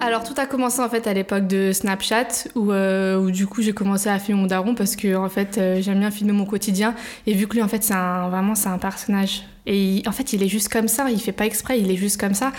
Alors 0.00 0.22
tout 0.22 0.34
a 0.36 0.46
commencé 0.46 0.80
en 0.80 0.88
fait 0.88 1.08
à 1.08 1.12
l'époque 1.12 1.48
de 1.48 1.72
Snapchat 1.72 2.28
où, 2.54 2.70
euh, 2.70 3.18
où 3.18 3.32
du 3.32 3.48
coup 3.48 3.62
j'ai 3.62 3.72
commencé 3.72 4.08
à 4.08 4.18
filmer 4.20 4.40
mon 4.40 4.46
daron 4.46 4.76
parce 4.76 4.94
que 4.94 5.16
en 5.16 5.28
fait 5.28 5.58
euh, 5.58 5.82
j'aime 5.82 5.98
bien 5.98 6.12
filmer 6.12 6.32
mon 6.32 6.46
quotidien. 6.46 6.94
Et 7.26 7.34
vu 7.34 7.48
que 7.48 7.54
lui 7.54 7.62
en 7.62 7.68
fait 7.68 7.82
c'est 7.82 7.94
un 7.94 8.28
vraiment 8.28 8.54
c'est 8.54 8.68
un 8.68 8.78
personnage. 8.78 9.42
Et 9.66 10.02
en 10.06 10.12
fait 10.12 10.32
il 10.32 10.42
est 10.42 10.48
juste 10.48 10.68
comme 10.68 10.86
ça. 10.86 11.10
Il 11.10 11.20
fait 11.20 11.32
pas 11.32 11.46
exprès 11.46 11.80
il 11.80 11.90
est 11.90 11.96
juste 11.96 12.20
comme 12.20 12.34
ça. 12.34 12.52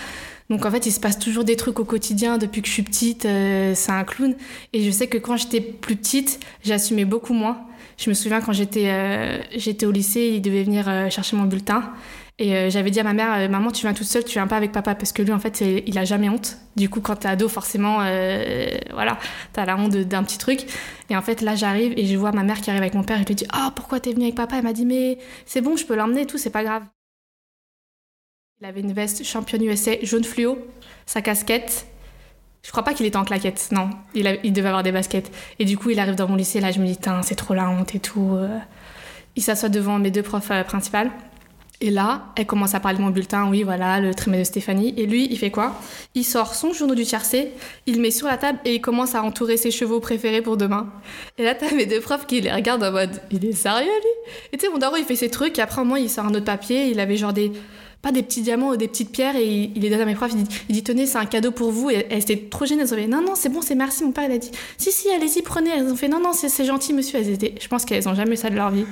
Donc 0.50 0.66
en 0.66 0.70
fait 0.70 0.84
il 0.84 0.92
se 0.92 1.00
passe 1.00 1.18
toujours 1.18 1.44
des 1.44 1.56
trucs 1.56 1.80
au 1.80 1.84
quotidien 1.84 2.36
depuis 2.36 2.60
que 2.60 2.68
je 2.68 2.72
suis 2.74 2.82
petite 2.82 3.24
euh, 3.24 3.72
c'est 3.74 3.92
un 3.92 4.04
clown. 4.04 4.34
Et 4.74 4.82
je 4.82 4.90
sais 4.90 5.06
que 5.06 5.16
quand 5.16 5.36
j'étais 5.38 5.62
plus 5.62 5.96
petite 5.96 6.40
j'assumais 6.62 7.06
beaucoup 7.06 7.32
moins 7.32 7.56
je 8.00 8.08
me 8.08 8.14
souviens 8.14 8.40
quand 8.40 8.52
j'étais 8.52 9.46
j'étais 9.56 9.86
au 9.86 9.92
lycée 9.92 10.32
il 10.34 10.40
devait 10.40 10.64
venir 10.64 10.86
chercher 11.10 11.36
mon 11.36 11.44
bulletin 11.44 11.92
et 12.40 12.56
euh, 12.56 12.70
j'avais 12.70 12.90
dit 12.90 12.98
à 12.98 13.02
ma 13.02 13.12
mère, 13.12 13.34
euh, 13.34 13.48
maman, 13.48 13.70
tu 13.70 13.82
viens 13.82 13.92
toute 13.92 14.06
seule, 14.06 14.24
tu 14.24 14.32
viens 14.32 14.46
pas 14.46 14.56
avec 14.56 14.72
papa, 14.72 14.94
parce 14.94 15.12
que 15.12 15.20
lui, 15.20 15.30
en 15.30 15.38
fait, 15.38 15.60
il 15.60 15.98
a 15.98 16.06
jamais 16.06 16.30
honte. 16.30 16.56
Du 16.74 16.88
coup, 16.88 17.02
quand 17.02 17.16
t'es 17.16 17.28
ado, 17.28 17.50
forcément, 17.50 17.98
euh, 18.00 18.66
voilà, 18.94 19.18
t'as 19.52 19.66
la 19.66 19.76
honte 19.76 19.94
d'un 19.94 20.24
petit 20.24 20.38
truc. 20.38 20.60
Et 21.10 21.16
en 21.16 21.20
fait, 21.20 21.42
là, 21.42 21.54
j'arrive 21.54 21.92
et 21.98 22.06
je 22.06 22.16
vois 22.16 22.32
ma 22.32 22.42
mère 22.42 22.62
qui 22.62 22.70
arrive 22.70 22.80
avec 22.80 22.94
mon 22.94 23.02
père. 23.02 23.18
Et 23.18 23.22
je 23.24 23.26
lui 23.26 23.34
dis, 23.34 23.46
ah, 23.52 23.66
oh, 23.68 23.72
pourquoi 23.76 24.00
t'es 24.00 24.14
venue 24.14 24.24
avec 24.24 24.36
papa? 24.36 24.56
Elle 24.56 24.64
m'a 24.64 24.72
dit, 24.72 24.86
mais 24.86 25.18
c'est 25.44 25.60
bon, 25.60 25.76
je 25.76 25.84
peux 25.84 25.94
l'emmener 25.94 26.24
tout, 26.24 26.38
c'est 26.38 26.48
pas 26.48 26.64
grave. 26.64 26.84
Il 28.62 28.66
avait 28.66 28.80
une 28.80 28.94
veste 28.94 29.22
championne 29.22 29.62
USA 29.62 29.92
jaune 30.02 30.24
fluo, 30.24 30.58
sa 31.04 31.20
casquette. 31.20 31.86
Je 32.62 32.70
crois 32.70 32.82
pas 32.82 32.94
qu'il 32.94 33.06
était 33.06 33.16
en 33.16 33.24
claquette, 33.24 33.68
non. 33.72 33.90
Il, 34.14 34.52
devait 34.52 34.68
avoir 34.68 34.82
des 34.82 34.92
baskets. 34.92 35.30
Et 35.58 35.64
du 35.64 35.78
coup, 35.78 35.90
il 35.90 35.98
arrive 35.98 36.14
dans 36.14 36.28
mon 36.28 36.36
lycée, 36.36 36.60
là, 36.60 36.70
je 36.72 36.80
me 36.80 36.86
dis, 36.86 36.98
c'est 37.22 37.34
trop 37.34 37.54
la 37.54 37.68
honte 37.68 37.94
et 37.94 38.00
tout. 38.00 38.38
Il 39.34 39.42
s'assoit 39.42 39.70
devant 39.70 39.98
mes 39.98 40.10
deux 40.10 40.22
profs 40.22 40.52
principales. 40.66 41.10
Et 41.82 41.90
là, 41.90 42.26
elle 42.36 42.44
commence 42.44 42.74
à 42.74 42.80
parler 42.80 42.98
de 42.98 43.02
mon 43.02 43.08
bulletin, 43.08 43.48
oui, 43.48 43.62
voilà, 43.62 44.00
le 44.00 44.14
trimestre 44.14 44.42
de 44.42 44.60
Stéphanie. 44.60 44.92
Et 44.98 45.06
lui, 45.06 45.26
il 45.30 45.38
fait 45.38 45.50
quoi? 45.50 45.80
Il 46.14 46.24
sort 46.24 46.54
son 46.54 46.74
journal 46.74 46.94
du 46.94 47.04
tiercé, 47.04 47.52
il 47.86 48.02
met 48.02 48.10
sur 48.10 48.26
la 48.26 48.36
table 48.36 48.58
et 48.66 48.74
il 48.74 48.80
commence 48.82 49.14
à 49.14 49.22
entourer 49.22 49.56
ses 49.56 49.70
chevaux 49.70 49.98
préférés 49.98 50.42
pour 50.42 50.58
demain. 50.58 50.92
Et 51.38 51.42
là, 51.42 51.54
t'as 51.54 51.74
mes 51.74 51.86
deux 51.86 52.00
profs 52.00 52.26
qui 52.26 52.42
les 52.42 52.52
regardent 52.52 52.84
en 52.84 52.92
mode, 52.92 53.22
il 53.30 53.46
est 53.46 53.52
sérieux, 53.52 53.86
lui? 53.86 54.32
Et 54.52 54.58
tu 54.58 54.66
sais, 54.66 54.70
mon 54.70 54.76
daron, 54.76 54.96
il 54.96 55.04
fait 55.04 55.16
ses 55.16 55.30
trucs, 55.30 55.58
et 55.58 55.62
après, 55.62 55.82
moi, 55.82 55.98
il 55.98 56.10
sort 56.10 56.26
un 56.26 56.34
autre 56.34 56.44
papier, 56.44 56.88
il 56.88 57.00
avait 57.00 57.16
genre 57.16 57.32
des, 57.32 57.50
pas 58.02 58.12
des 58.12 58.22
petits 58.22 58.40
diamants 58.40 58.70
ou 58.70 58.76
des 58.76 58.88
petites 58.88 59.12
pierres, 59.12 59.36
et 59.36 59.70
il, 59.74 59.82
les 59.82 59.90
donne 59.90 60.00
à 60.00 60.06
mes 60.06 60.14
profs, 60.14 60.32
il 60.32 60.42
dit, 60.42 60.60
il 60.68 60.74
dit 60.74 60.82
tenez, 60.82 61.06
c'est 61.06 61.18
un 61.18 61.26
cadeau 61.26 61.50
pour 61.50 61.70
vous. 61.70 61.90
Et 61.90 62.06
elles 62.10 62.22
étaient 62.22 62.48
trop 62.48 62.64
gênées, 62.64 62.82
elles 62.82 62.92
ont 62.92 62.96
fait, 62.96 63.06
non, 63.06 63.22
non, 63.22 63.34
c'est 63.34 63.50
bon, 63.50 63.60
c'est 63.60 63.74
merci, 63.74 64.04
mon 64.04 64.12
père, 64.12 64.24
il 64.24 64.32
a 64.32 64.38
dit, 64.38 64.50
si, 64.78 64.90
si, 64.90 65.10
allez-y, 65.10 65.42
prenez. 65.42 65.70
Elles 65.70 65.90
ont 65.90 65.96
fait, 65.96 66.08
non, 66.08 66.20
non, 66.20 66.32
c'est 66.32 66.64
gentil, 66.64 66.92
monsieur. 66.92 67.18
Elles 67.18 67.30
étaient, 67.30 67.54
je 67.60 67.68
pense 67.68 67.84
qu'elles 67.84 68.08
ont 68.08 68.14
jamais 68.14 68.34
eu 68.34 68.36
ça 68.36 68.50
de 68.50 68.56
leur 68.56 68.70
vie. 68.70 68.86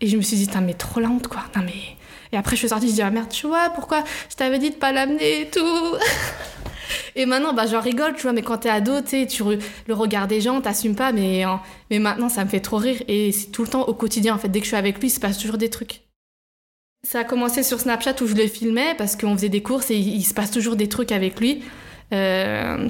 Et 0.00 0.06
je 0.06 0.16
me 0.16 0.22
suis 0.22 0.36
dit, 0.36 0.48
mais 0.62 0.74
trop 0.74 1.00
la 1.00 1.08
honte, 1.08 1.28
quoi. 1.28 1.42
Non, 1.56 1.62
mais 1.64 1.96
et 2.32 2.36
après, 2.36 2.54
je 2.54 2.60
suis 2.60 2.68
sortie, 2.68 2.88
je 2.88 2.92
dis, 2.92 3.02
ah 3.02 3.10
merde, 3.10 3.28
tu 3.28 3.46
vois, 3.46 3.70
pourquoi 3.70 4.04
je 4.28 4.36
t'avais 4.36 4.58
dit 4.58 4.70
de 4.70 4.76
pas 4.76 4.92
l'amener 4.92 5.42
et 5.42 5.50
tout? 5.50 5.96
et 7.16 7.26
maintenant, 7.26 7.52
bah, 7.52 7.66
j'en 7.66 7.80
rigole, 7.80 8.14
tu 8.14 8.22
vois, 8.22 8.32
mais 8.32 8.42
quand 8.42 8.58
t'es 8.58 8.68
ado, 8.68 9.00
tu 9.02 9.42
le 9.86 9.94
regard 9.94 10.28
des 10.28 10.40
gens, 10.40 10.60
t'assumes 10.60 10.94
pas, 10.94 11.12
mais, 11.12 11.44
mais 11.90 11.98
maintenant, 11.98 12.28
ça 12.28 12.44
me 12.44 12.50
fait 12.50 12.60
trop 12.60 12.76
rire. 12.76 13.02
Et 13.08 13.32
c'est 13.32 13.50
tout 13.50 13.62
le 13.62 13.68
temps 13.68 13.82
au 13.82 13.94
quotidien, 13.94 14.34
en 14.34 14.38
fait. 14.38 14.48
Dès 14.48 14.60
que 14.60 14.64
je 14.64 14.70
suis 14.70 14.76
avec 14.76 15.00
lui, 15.00 15.08
il 15.08 15.10
se 15.10 15.20
passe 15.20 15.38
toujours 15.38 15.58
des 15.58 15.70
trucs. 15.70 16.02
Ça 17.02 17.20
a 17.20 17.24
commencé 17.24 17.62
sur 17.62 17.80
Snapchat 17.80 18.14
où 18.20 18.26
je 18.26 18.34
le 18.34 18.46
filmais 18.46 18.94
parce 18.98 19.16
qu'on 19.16 19.34
faisait 19.34 19.48
des 19.48 19.62
courses 19.62 19.90
et 19.90 19.96
il, 19.96 20.22
se 20.22 20.34
passe 20.34 20.50
toujours 20.50 20.76
des 20.76 20.88
trucs 20.88 21.12
avec 21.12 21.40
lui. 21.40 21.62
Euh, 22.12 22.88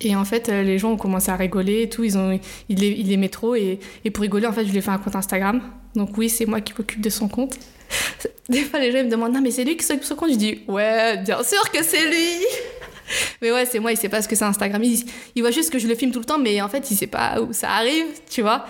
et 0.00 0.16
en 0.16 0.24
fait, 0.24 0.48
euh, 0.48 0.62
les 0.62 0.78
gens 0.78 0.92
ont 0.92 0.96
commencé 0.96 1.30
à 1.30 1.36
rigoler 1.36 1.82
et 1.82 1.88
tout. 1.88 2.02
Ils 2.02 2.18
ont, 2.18 2.40
il, 2.68 2.82
il 2.82 3.12
aimait 3.12 3.28
trop. 3.28 3.54
Et, 3.54 3.78
pour 4.12 4.22
rigoler, 4.22 4.46
en 4.46 4.52
fait, 4.52 4.66
je 4.66 4.72
lui 4.72 4.78
ai 4.78 4.80
fait 4.80 4.90
un 4.90 4.98
compte 4.98 5.14
Instagram. 5.14 5.62
Donc 5.94 6.18
oui, 6.18 6.28
c'est 6.28 6.44
moi 6.44 6.60
qui 6.60 6.74
m'occupe 6.76 7.00
de 7.00 7.08
son 7.08 7.28
compte. 7.28 7.56
Des 8.48 8.62
fois, 8.62 8.80
les 8.80 8.90
gens 8.90 9.04
me 9.04 9.10
demandent 9.10 9.32
Non, 9.32 9.40
mais 9.40 9.52
c'est 9.52 9.64
lui 9.64 9.76
qui 9.76 9.84
s'occupe 9.84 10.02
de 10.02 10.06
son 10.06 10.16
compte 10.16 10.32
Je 10.32 10.36
dis 10.36 10.58
Ouais, 10.66 11.16
bien 11.18 11.42
sûr 11.44 11.70
que 11.70 11.84
c'est 11.84 12.04
lui 12.04 12.44
Mais 13.42 13.52
ouais, 13.52 13.64
c'est 13.64 13.78
moi, 13.78 13.92
il 13.92 13.96
sait 13.96 14.08
pas 14.08 14.22
ce 14.22 14.28
que 14.28 14.34
c'est 14.34 14.44
Instagram. 14.44 14.82
Il, 14.82 15.04
il, 15.36 15.42
voit 15.42 15.52
juste 15.52 15.72
que 15.72 15.78
je 15.78 15.86
le 15.86 15.94
filme 15.94 16.10
tout 16.10 16.18
le 16.18 16.24
temps, 16.24 16.38
mais 16.38 16.60
en 16.60 16.68
fait, 16.68 16.90
il 16.90 16.96
sait 16.96 17.06
pas 17.06 17.40
où 17.40 17.52
ça 17.52 17.70
arrive, 17.70 18.06
tu 18.28 18.42
vois. 18.42 18.66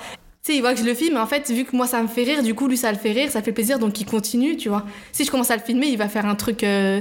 Tu 0.47 0.53
il 0.53 0.61
voit 0.61 0.75
que 0.75 0.81
je 0.81 0.85
le 0.85 0.95
filme, 0.95 1.17
en 1.17 1.27
fait, 1.27 1.51
vu 1.51 1.65
que 1.65 1.75
moi 1.75 1.89
ça 1.89 2.01
me 2.01 2.07
fait 2.07 2.23
rire, 2.23 2.41
du 2.45 2.55
coup, 2.55 2.69
lui 2.69 2.77
ça 2.77 2.93
le 2.93 2.99
fait 2.99 3.11
rire, 3.11 3.33
ça 3.33 3.43
fait 3.43 3.51
plaisir, 3.51 3.81
donc 3.81 4.01
il 4.01 4.07
continue, 4.07 4.57
tu 4.57 4.69
vois. 4.69 4.87
Si 5.11 5.25
je 5.25 5.31
commence 5.31 5.51
à 5.51 5.57
le 5.57 5.63
filmer, 5.63 5.89
il 5.89 5.99
va 5.99 6.09
faire 6.09 6.25
un 6.25 6.37
truc, 6.37 6.63
euh, 6.63 7.01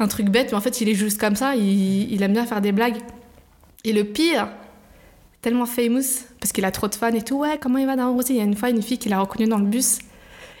un 0.00 0.08
truc 0.08 0.30
bête, 0.30 0.52
mais 0.52 0.56
en 0.56 0.62
fait, 0.62 0.80
il 0.80 0.88
est 0.88 0.94
juste 0.94 1.20
comme 1.20 1.36
ça, 1.36 1.54
il, 1.54 2.10
il 2.10 2.22
aime 2.22 2.32
bien 2.32 2.46
faire 2.46 2.62
des 2.62 2.72
blagues. 2.72 2.96
Et 3.84 3.92
le 3.92 4.04
pire, 4.04 4.48
tellement 5.42 5.66
famous, 5.66 6.24
parce 6.40 6.50
qu'il 6.52 6.64
a 6.64 6.70
trop 6.70 6.88
de 6.88 6.94
fans 6.94 7.12
et 7.12 7.20
tout, 7.20 7.40
ouais, 7.40 7.58
comment 7.60 7.76
il 7.76 7.86
va 7.86 7.94
dans 7.94 8.10
Rosie 8.10 8.32
Il 8.32 8.36
y 8.38 8.40
a 8.40 8.44
une 8.44 8.56
fois, 8.56 8.70
une 8.70 8.80
fille 8.80 8.98
qui 8.98 9.10
l'a 9.10 9.20
reconnu 9.20 9.46
dans 9.46 9.58
le 9.58 9.66
bus. 9.66 9.98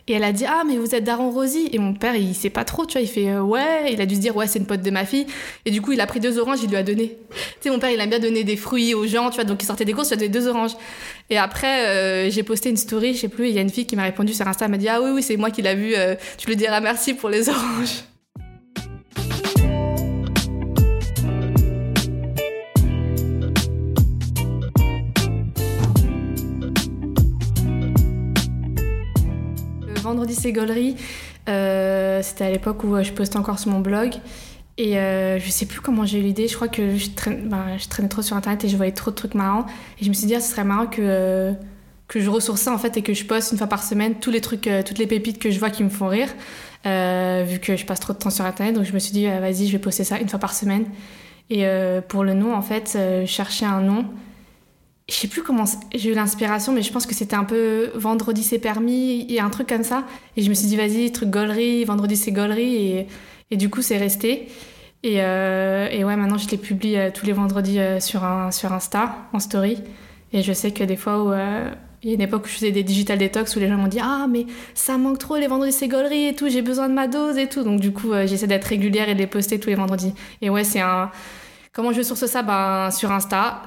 Et 0.08 0.14
elle 0.14 0.24
a 0.24 0.32
dit 0.32 0.44
Ah, 0.46 0.62
mais 0.66 0.76
vous 0.76 0.94
êtes 0.94 1.04
Daron 1.04 1.30
Rosie 1.30 1.68
Et 1.72 1.78
mon 1.78 1.94
père, 1.94 2.16
il 2.16 2.34
sait 2.34 2.50
pas 2.50 2.64
trop, 2.64 2.86
tu 2.86 2.94
vois. 2.94 3.02
Il 3.02 3.08
fait 3.08 3.30
euh, 3.30 3.42
Ouais. 3.42 3.92
Il 3.92 4.00
a 4.00 4.06
dû 4.06 4.16
se 4.16 4.20
dire 4.20 4.36
Ouais, 4.36 4.46
c'est 4.46 4.58
une 4.58 4.66
pote 4.66 4.82
de 4.82 4.90
ma 4.90 5.04
fille. 5.04 5.26
Et 5.64 5.70
du 5.70 5.80
coup, 5.80 5.92
il 5.92 6.00
a 6.00 6.06
pris 6.06 6.20
deux 6.20 6.38
oranges, 6.38 6.58
il 6.62 6.70
lui 6.70 6.76
a 6.76 6.82
donné. 6.82 7.16
Tu 7.30 7.36
sais, 7.60 7.70
mon 7.70 7.78
père, 7.78 7.90
il 7.90 8.00
aime 8.00 8.10
bien 8.10 8.18
donner 8.18 8.44
des 8.44 8.56
fruits 8.56 8.94
aux 8.94 9.06
gens, 9.06 9.30
tu 9.30 9.36
vois. 9.36 9.44
Donc, 9.44 9.62
il 9.62 9.66
sortait 9.66 9.84
des 9.84 9.92
courses, 9.92 10.10
il 10.10 10.14
a 10.14 10.16
donné 10.16 10.28
deux 10.28 10.48
oranges. 10.48 10.72
Et 11.30 11.38
après, 11.38 11.86
euh, 11.86 12.30
j'ai 12.30 12.42
posté 12.42 12.70
une 12.70 12.76
story, 12.76 13.14
je 13.14 13.20
sais 13.20 13.28
plus. 13.28 13.48
Il 13.48 13.54
y 13.54 13.58
a 13.58 13.62
une 13.62 13.70
fille 13.70 13.86
qui 13.86 13.96
m'a 13.96 14.04
répondu 14.04 14.32
sur 14.34 14.46
Insta, 14.46 14.64
elle 14.64 14.70
m'a 14.70 14.78
dit 14.78 14.88
Ah 14.88 15.00
oui, 15.00 15.10
oui, 15.10 15.22
c'est 15.22 15.36
moi 15.36 15.50
qui 15.50 15.62
l'a 15.62 15.74
vu. 15.74 15.94
Euh, 15.94 16.14
tu 16.36 16.48
lui 16.48 16.56
diras 16.56 16.80
merci 16.80 17.14
pour 17.14 17.28
les 17.30 17.48
oranges. 17.48 18.04
Vendredi 30.12 30.34
c'est 30.34 30.52
euh, 31.48 32.22
c'était 32.22 32.44
à 32.44 32.50
l'époque 32.50 32.84
où 32.84 32.94
euh, 32.94 33.02
je 33.02 33.14
postais 33.14 33.38
encore 33.38 33.58
sur 33.58 33.70
mon 33.70 33.80
blog. 33.80 34.12
Et 34.76 34.98
euh, 34.98 35.38
je 35.38 35.48
sais 35.48 35.64
plus 35.64 35.80
comment 35.80 36.04
j'ai 36.04 36.18
eu 36.18 36.22
l'idée. 36.22 36.48
Je 36.48 36.54
crois 36.54 36.68
que 36.68 36.98
je, 36.98 37.08
ben, 37.08 37.78
je, 37.78 37.88
traînais 37.88 38.10
trop 38.10 38.20
sur 38.20 38.36
internet 38.36 38.62
et 38.62 38.68
je 38.68 38.76
voyais 38.76 38.92
trop 38.92 39.10
de 39.10 39.16
trucs 39.16 39.34
marrants. 39.34 39.64
Et 39.98 40.04
je 40.04 40.10
me 40.10 40.14
suis 40.14 40.26
dit, 40.26 40.34
ah, 40.34 40.40
ce 40.42 40.50
serait 40.50 40.64
marrant 40.64 40.86
que, 40.86 41.54
que 42.08 42.20
je 42.20 42.28
ressource 42.28 42.60
ça 42.60 42.74
en 42.74 42.78
fait 42.78 42.94
et 42.98 43.02
que 43.02 43.14
je 43.14 43.24
poste 43.24 43.52
une 43.52 43.58
fois 43.58 43.68
par 43.68 43.82
semaine 43.82 44.16
tous 44.16 44.30
les 44.30 44.42
trucs, 44.42 44.68
toutes 44.84 44.98
les 44.98 45.06
pépites 45.06 45.38
que 45.38 45.50
je 45.50 45.58
vois 45.58 45.70
qui 45.70 45.82
me 45.82 45.88
font 45.88 46.08
rire. 46.08 46.28
vu 46.84 47.58
que 47.58 47.74
je 47.74 47.86
passe 47.86 48.00
trop 48.00 48.12
de 48.12 48.18
temps 48.18 48.28
sur 48.28 48.44
internet. 48.44 48.74
Donc 48.74 48.84
je 48.84 48.92
me 48.92 48.98
suis 48.98 49.12
dit, 49.12 49.26
vas-y, 49.26 49.66
je 49.66 49.72
vais 49.72 49.78
poster 49.78 50.04
ça 50.04 50.18
une 50.18 50.28
fois 50.28 50.40
par 50.40 50.52
semaine. 50.52 50.84
Et 51.48 51.64
pour 52.08 52.22
le 52.22 52.34
nom, 52.34 52.54
en 52.54 52.62
fait, 52.62 52.98
chercher 53.24 53.64
un 53.64 53.80
nom 53.80 54.04
je 55.08 55.14
sais 55.14 55.28
plus 55.28 55.42
comment 55.42 55.64
j'ai 55.94 56.10
eu 56.10 56.14
l'inspiration, 56.14 56.72
mais 56.72 56.82
je 56.82 56.92
pense 56.92 57.06
que 57.06 57.14
c'était 57.14 57.34
un 57.34 57.44
peu 57.44 57.90
vendredi 57.94 58.42
c'est 58.42 58.58
permis 58.58 59.26
et 59.28 59.40
un 59.40 59.50
truc 59.50 59.68
comme 59.68 59.82
ça. 59.82 60.04
Et 60.36 60.42
je 60.42 60.48
me 60.48 60.54
suis 60.54 60.68
dit, 60.68 60.76
vas-y, 60.76 61.10
truc 61.12 61.30
gaulerie, 61.30 61.84
vendredi 61.84 62.16
c'est 62.16 62.32
gaulerie. 62.32 62.76
Et, 62.76 63.06
et, 63.50 63.56
du 63.56 63.68
coup, 63.68 63.82
c'est 63.82 63.98
resté. 63.98 64.48
Et, 65.02 65.16
euh, 65.20 65.88
et, 65.90 66.04
ouais, 66.04 66.16
maintenant 66.16 66.38
je 66.38 66.48
les 66.48 66.56
publie 66.56 66.96
euh, 66.96 67.10
tous 67.12 67.26
les 67.26 67.32
vendredis 67.32 67.80
euh, 67.80 67.98
sur, 68.00 68.24
un, 68.24 68.50
sur 68.52 68.72
Insta, 68.72 69.16
en 69.32 69.40
story. 69.40 69.78
Et 70.32 70.42
je 70.42 70.52
sais 70.52 70.70
que 70.70 70.84
des 70.84 70.96
fois 70.96 71.24
où. 71.24 71.32
il 72.02 72.08
y 72.08 72.12
a 72.12 72.14
une 72.14 72.20
époque 72.22 72.44
où 72.44 72.48
je 72.48 72.54
faisais 72.54 72.70
des 72.72 72.82
digital 72.84 73.18
detox 73.18 73.54
où 73.56 73.58
les 73.58 73.68
gens 73.68 73.76
m'ont 73.76 73.88
dit 73.88 74.00
Ah, 74.00 74.26
mais 74.30 74.46
ça 74.74 74.96
manque 74.96 75.18
trop 75.18 75.36
les 75.36 75.46
vendredis 75.46 75.72
c'est 75.72 75.88
gaulerie 75.88 76.28
et 76.28 76.34
tout, 76.34 76.48
j'ai 76.48 76.62
besoin 76.62 76.88
de 76.88 76.94
ma 76.94 77.08
dose 77.08 77.36
et 77.36 77.48
tout. 77.48 77.64
Donc, 77.64 77.80
du 77.80 77.92
coup, 77.92 78.12
j'essaie 78.24 78.46
d'être 78.46 78.64
régulière 78.64 79.08
et 79.08 79.14
de 79.14 79.18
les 79.18 79.26
poster 79.26 79.60
tous 79.60 79.68
les 79.68 79.74
vendredis. 79.74 80.14
Et 80.40 80.48
ouais, 80.48 80.64
c'est 80.64 80.80
un. 80.80 81.10
Comment 81.72 81.92
je 81.92 82.02
source 82.02 82.24
ça? 82.26 82.42
Ben, 82.42 82.90
Sur 82.90 83.12
Insta. 83.12 83.62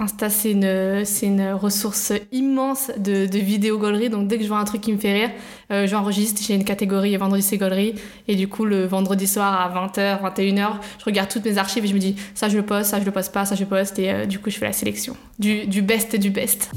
Insta, 0.00 0.30
c'est 0.30 0.52
une, 0.52 1.52
ressource 1.52 2.14
immense 2.32 2.90
de, 2.96 3.26
de 3.26 3.38
vidéos 3.38 3.78
gaulerie. 3.78 4.08
Donc, 4.08 4.28
dès 4.28 4.38
que 4.38 4.44
je 4.44 4.48
vois 4.48 4.58
un 4.58 4.64
truc 4.64 4.80
qui 4.80 4.92
me 4.92 4.98
fait 4.98 5.12
rire, 5.12 5.30
euh, 5.70 5.86
j'enregistre. 5.86 6.40
J'ai 6.42 6.54
une 6.54 6.64
catégorie 6.64 7.14
vendredi, 7.18 7.42
c'est 7.42 7.58
gaulerie. 7.58 7.94
Et 8.26 8.34
du 8.34 8.48
coup, 8.48 8.64
le 8.64 8.86
vendredi 8.86 9.26
soir 9.26 9.60
à 9.60 9.86
20h, 9.86 10.22
21h, 10.22 10.70
je 10.98 11.04
regarde 11.04 11.28
toutes 11.28 11.44
mes 11.44 11.58
archives 11.58 11.84
et 11.84 11.88
je 11.88 11.94
me 11.94 11.98
dis 11.98 12.16
ça, 12.34 12.48
je 12.48 12.56
le 12.56 12.64
poste, 12.64 12.90
ça, 12.90 12.98
je 12.98 13.04
le 13.04 13.10
poste 13.10 13.32
pas, 13.32 13.44
ça, 13.44 13.54
je 13.54 13.64
poste. 13.64 13.98
Et 13.98 14.10
euh, 14.10 14.24
du 14.24 14.38
coup, 14.38 14.48
je 14.48 14.56
fais 14.56 14.66
la 14.66 14.72
sélection 14.72 15.16
du, 15.38 15.66
du 15.66 15.82
best 15.82 16.16
du 16.16 16.30
best. 16.30 16.70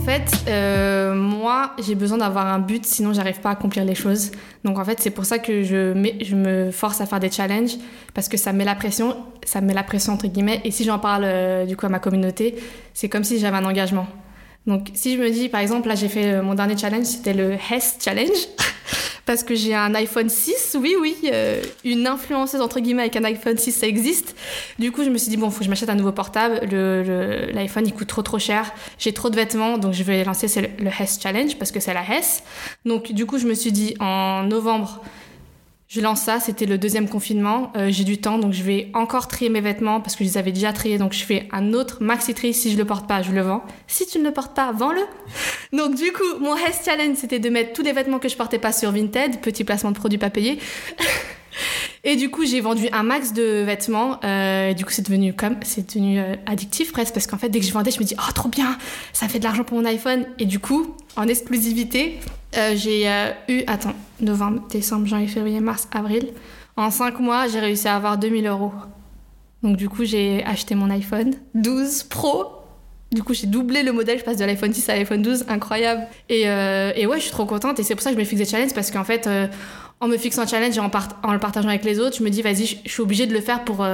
Fait, 0.00 0.44
euh, 0.48 1.14
moi, 1.14 1.72
j'ai 1.78 1.94
besoin 1.94 2.18
d'avoir 2.18 2.46
un 2.46 2.58
but, 2.58 2.84
sinon 2.84 3.12
j'arrive 3.12 3.40
pas 3.40 3.50
à 3.50 3.52
accomplir 3.52 3.84
les 3.84 3.94
choses. 3.94 4.32
Donc 4.64 4.78
en 4.78 4.84
fait, 4.84 5.00
c'est 5.00 5.10
pour 5.10 5.24
ça 5.24 5.38
que 5.38 5.62
je, 5.62 6.34
me 6.34 6.70
force 6.70 7.00
à 7.00 7.06
faire 7.06 7.20
des 7.20 7.30
challenges, 7.30 7.76
parce 8.14 8.28
que 8.28 8.36
ça 8.36 8.52
met 8.52 8.64
la 8.64 8.74
pression, 8.74 9.16
ça 9.44 9.60
met 9.60 9.74
la 9.74 9.82
pression 9.82 10.14
entre 10.14 10.26
guillemets. 10.26 10.60
Et 10.64 10.70
si 10.70 10.84
j'en 10.84 10.98
parle 10.98 11.24
euh, 11.24 11.66
du 11.66 11.76
coup 11.76 11.86
à 11.86 11.88
ma 11.88 11.98
communauté, 11.98 12.56
c'est 12.94 13.08
comme 13.08 13.24
si 13.24 13.38
j'avais 13.38 13.56
un 13.56 13.64
engagement. 13.64 14.06
Donc 14.66 14.88
si 14.94 15.16
je 15.16 15.20
me 15.20 15.30
dis, 15.30 15.48
par 15.48 15.60
exemple, 15.60 15.88
là 15.88 15.94
j'ai 15.94 16.08
fait 16.08 16.32
euh, 16.32 16.42
mon 16.42 16.54
dernier 16.54 16.76
challenge, 16.76 17.06
c'était 17.06 17.34
le 17.34 17.52
Hess 17.52 17.98
Challenge. 18.02 18.28
parce 19.26 19.44
que 19.44 19.54
j'ai 19.54 19.74
un 19.74 19.94
iPhone 19.94 20.28
6. 20.28 20.76
Oui, 20.80 20.96
oui, 21.00 21.16
euh, 21.26 21.62
une 21.84 22.06
influenceuse 22.06 22.60
entre 22.60 22.80
guillemets 22.80 23.02
avec 23.02 23.16
un 23.16 23.24
iPhone 23.24 23.56
6, 23.56 23.72
ça 23.72 23.86
existe. 23.86 24.34
Du 24.78 24.90
coup, 24.90 25.04
je 25.04 25.10
me 25.10 25.18
suis 25.18 25.30
dit, 25.30 25.36
bon, 25.36 25.50
faut 25.50 25.60
que 25.60 25.64
je 25.64 25.70
m'achète 25.70 25.88
un 25.88 25.94
nouveau 25.94 26.12
portable. 26.12 26.60
L'iPhone, 27.52 27.86
il 27.86 27.94
coûte 27.94 28.08
trop, 28.08 28.22
trop 28.22 28.38
cher. 28.38 28.72
J'ai 28.98 29.12
trop 29.12 29.30
de 29.30 29.36
vêtements, 29.36 29.78
donc 29.78 29.92
je 29.92 30.02
vais 30.02 30.24
lancer 30.24 30.48
le, 30.60 30.84
le 30.84 30.90
Hess 30.90 31.20
Challenge 31.22 31.56
parce 31.58 31.70
que 31.70 31.78
c'est 31.78 31.94
la 31.94 32.02
Hess. 32.02 32.42
Donc, 32.84 33.12
du 33.12 33.24
coup, 33.24 33.38
je 33.38 33.46
me 33.46 33.54
suis 33.54 33.70
dit, 33.72 33.94
en 34.00 34.42
novembre, 34.42 35.00
je 35.90 36.00
lance 36.00 36.20
ça, 36.20 36.38
c'était 36.38 36.66
le 36.66 36.78
deuxième 36.78 37.08
confinement. 37.08 37.72
Euh, 37.76 37.88
j'ai 37.90 38.04
du 38.04 38.18
temps, 38.18 38.38
donc 38.38 38.52
je 38.52 38.62
vais 38.62 38.92
encore 38.94 39.26
trier 39.26 39.50
mes 39.50 39.60
vêtements 39.60 40.00
parce 40.00 40.14
que 40.14 40.22
je 40.22 40.28
les 40.28 40.38
avais 40.38 40.52
déjà 40.52 40.72
triés. 40.72 40.98
Donc 40.98 41.12
je 41.12 41.24
fais 41.24 41.48
un 41.50 41.72
autre 41.72 42.00
maxi 42.00 42.32
tri. 42.32 42.54
Si 42.54 42.70
je 42.70 42.78
le 42.78 42.84
porte 42.84 43.08
pas, 43.08 43.22
je 43.22 43.32
le 43.32 43.40
vends. 43.40 43.64
Si 43.88 44.06
tu 44.06 44.20
ne 44.20 44.24
le 44.24 44.32
portes 44.32 44.54
pas, 44.54 44.70
vends-le. 44.70 45.02
Donc 45.76 45.96
du 45.96 46.12
coup, 46.12 46.38
mon 46.38 46.54
Hess 46.54 46.82
Challenge, 46.84 47.16
c'était 47.16 47.40
de 47.40 47.50
mettre 47.50 47.72
tous 47.72 47.82
les 47.82 47.92
vêtements 47.92 48.20
que 48.20 48.28
je 48.28 48.36
portais 48.36 48.60
pas 48.60 48.70
sur 48.70 48.92
Vinted. 48.92 49.40
Petit 49.40 49.64
placement 49.64 49.90
de 49.90 49.96
produits 49.96 50.18
pas 50.18 50.30
payés. 50.30 50.60
Et 52.02 52.16
du 52.16 52.30
coup, 52.30 52.46
j'ai 52.46 52.60
vendu 52.60 52.88
un 52.92 53.02
max 53.02 53.32
de 53.32 53.62
vêtements. 53.62 54.18
Euh, 54.24 54.70
et 54.70 54.74
du 54.74 54.84
coup, 54.84 54.90
c'est 54.90 55.04
devenu 55.04 55.34
comme 55.34 55.56
c'est 55.62 55.94
devenu 55.94 56.18
euh, 56.18 56.34
addictif 56.46 56.92
presque 56.92 57.12
parce 57.12 57.26
qu'en 57.26 57.36
fait, 57.36 57.48
dès 57.48 57.60
que 57.60 57.66
je 57.66 57.72
vendais, 57.72 57.90
je 57.90 58.00
me 58.00 58.04
dis 58.04 58.14
oh 58.18 58.32
trop 58.34 58.48
bien, 58.48 58.78
ça 59.12 59.28
fait 59.28 59.38
de 59.38 59.44
l'argent 59.44 59.64
pour 59.64 59.76
mon 59.76 59.84
iPhone. 59.84 60.24
Et 60.38 60.46
du 60.46 60.58
coup, 60.58 60.96
en 61.16 61.28
exclusivité, 61.28 62.18
euh, 62.56 62.74
j'ai 62.74 63.06
eu, 63.48 63.62
attends, 63.66 63.94
novembre, 64.20 64.66
décembre, 64.68 65.06
janvier, 65.06 65.28
février, 65.28 65.60
mars, 65.60 65.88
avril. 65.92 66.28
En 66.76 66.90
5 66.90 67.20
mois, 67.20 67.48
j'ai 67.48 67.60
réussi 67.60 67.88
à 67.88 67.96
avoir 67.96 68.16
2000 68.16 68.46
euros. 68.46 68.72
Donc 69.62 69.76
du 69.76 69.90
coup, 69.90 70.04
j'ai 70.04 70.42
acheté 70.44 70.74
mon 70.74 70.88
iPhone 70.90 71.34
12 71.54 72.04
Pro. 72.04 72.46
Du 73.12 73.24
coup, 73.24 73.34
j'ai 73.34 73.48
doublé 73.48 73.82
le 73.82 73.92
modèle, 73.92 74.20
je 74.20 74.24
passe 74.24 74.36
de 74.36 74.44
l'iPhone 74.44 74.72
6 74.72 74.88
à 74.88 74.96
l'iPhone 74.96 75.20
12, 75.20 75.46
incroyable. 75.48 76.02
Et, 76.28 76.42
et, 76.42 77.06
ouais, 77.06 77.16
je 77.16 77.22
suis 77.22 77.32
trop 77.32 77.44
contente 77.44 77.78
et 77.78 77.82
c'est 77.82 77.94
pour 77.94 78.02
ça 78.02 78.10
que 78.10 78.16
je 78.16 78.20
me 78.20 78.24
fixe 78.24 78.40
des 78.40 78.46
challenges 78.46 78.72
parce 78.72 78.90
qu'en 78.90 79.04
fait, 79.04 79.28
en 80.00 80.08
me 80.08 80.16
fixant 80.16 80.42
un 80.42 80.46
challenge 80.46 80.76
et 80.76 80.80
en, 80.80 80.90
en, 81.22 81.32
le 81.32 81.38
partageant 81.38 81.68
avec 81.68 81.84
les 81.84 82.00
autres, 82.00 82.16
je 82.16 82.22
me 82.22 82.30
dis, 82.30 82.42
vas-y, 82.42 82.80
je 82.84 82.90
suis 82.90 83.02
obligée 83.02 83.26
de 83.26 83.34
le 83.34 83.40
faire 83.40 83.64
pour, 83.64 83.86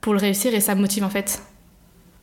pour 0.00 0.12
le 0.12 0.18
réussir 0.18 0.54
et 0.54 0.60
ça 0.60 0.74
me 0.74 0.80
motive 0.80 1.04
en 1.04 1.10
fait. 1.10 1.42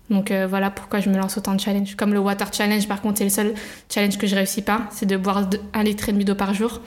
Donc 0.09 0.31
euh, 0.31 0.47
voilà 0.47 0.71
pourquoi 0.71 0.99
je 0.99 1.09
me 1.09 1.17
lance 1.17 1.37
autant 1.37 1.53
de 1.53 1.59
challenges. 1.59 1.95
Comme 1.95 2.13
le 2.13 2.19
water 2.19 2.51
challenge, 2.51 2.87
par 2.87 3.01
contre, 3.01 3.19
c'est 3.19 3.25
le 3.25 3.29
seul 3.29 3.53
challenge 3.93 4.17
que 4.17 4.27
je 4.27 4.35
réussis 4.35 4.63
pas, 4.63 4.87
c'est 4.91 5.05
de 5.05 5.17
boire 5.17 5.47
un 5.73 5.83
litre 5.83 6.09
et 6.09 6.11
demi 6.11 6.25
d'eau 6.25 6.35
par 6.35 6.53
jour. 6.53 6.81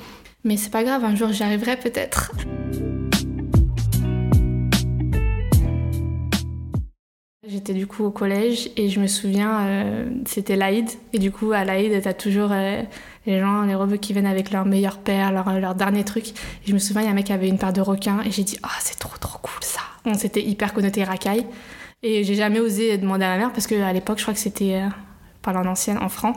Mais 0.45 0.57
c'est 0.57 0.71
pas 0.71 0.83
grave, 0.83 1.05
un 1.05 1.15
jour 1.15 1.31
j'y 1.31 1.45
arriverai 1.45 1.77
peut-être. 1.77 2.33
J'étais 7.47 7.75
du 7.75 7.87
coup 7.87 8.05
au 8.05 8.11
collège 8.11 8.71
et 8.77 8.89
je 8.89 8.99
me 8.99 9.07
souviens, 9.07 9.67
euh, 9.67 10.11
c'était 10.27 10.57
l'Aïd. 10.57 10.89
Et 11.13 11.19
du 11.19 11.31
coup, 11.31 11.53
à 11.53 11.65
l'Aïd, 11.65 12.01
t'as 12.03 12.15
toujours 12.15 12.51
euh, 12.51 12.83
les 13.27 13.41
gens, 13.41 13.63
les 13.63 13.75
rebeux 13.75 13.97
qui 13.97 14.13
viennent 14.13 14.27
avec 14.27 14.51
leur 14.51 14.65
meilleur 14.65 14.99
père, 14.99 15.33
leur, 15.33 15.59
leur 15.59 15.75
dernier 15.75 16.05
truc. 16.05 16.31
Et 16.31 16.69
je 16.69 16.73
me 16.73 16.79
souviens, 16.79 17.03
il 17.03 17.05
y 17.05 17.09
a 17.09 17.11
un 17.11 17.15
mec 17.15 17.27
qui 17.27 17.33
avait 17.33 17.49
une 17.49 17.59
paire 17.59 17.73
de 17.73 17.81
requins 17.81 18.21
et 18.25 18.31
j'ai 18.31 18.45
dit, 18.45 18.59
ah, 18.63 18.71
c'est 18.81 18.99
trop 18.99 19.17
trop 19.19 19.39
cool 19.39 19.63
ça. 19.63 19.81
On 20.05 20.15
s'était 20.15 20.43
hyper 20.43 20.75
connoté 20.75 21.05
racaille. 21.05 21.47
Et 22.03 22.25
j'ai 22.25 22.35
jamais 22.35 22.59
osé 22.59 22.99
demander 22.99 23.25
à 23.25 23.29
ma 23.29 23.39
mère 23.39 23.53
parce 23.53 23.67
qu'à 23.67 23.93
l'époque, 23.93 24.19
je 24.19 24.25
crois 24.25 24.35
que 24.35 24.41
c'était, 24.41 24.75
euh, 24.75 24.89
par 25.41 25.57
en 25.57 25.67
ancienne, 25.67 25.99
en 25.99 26.09
francs, 26.09 26.37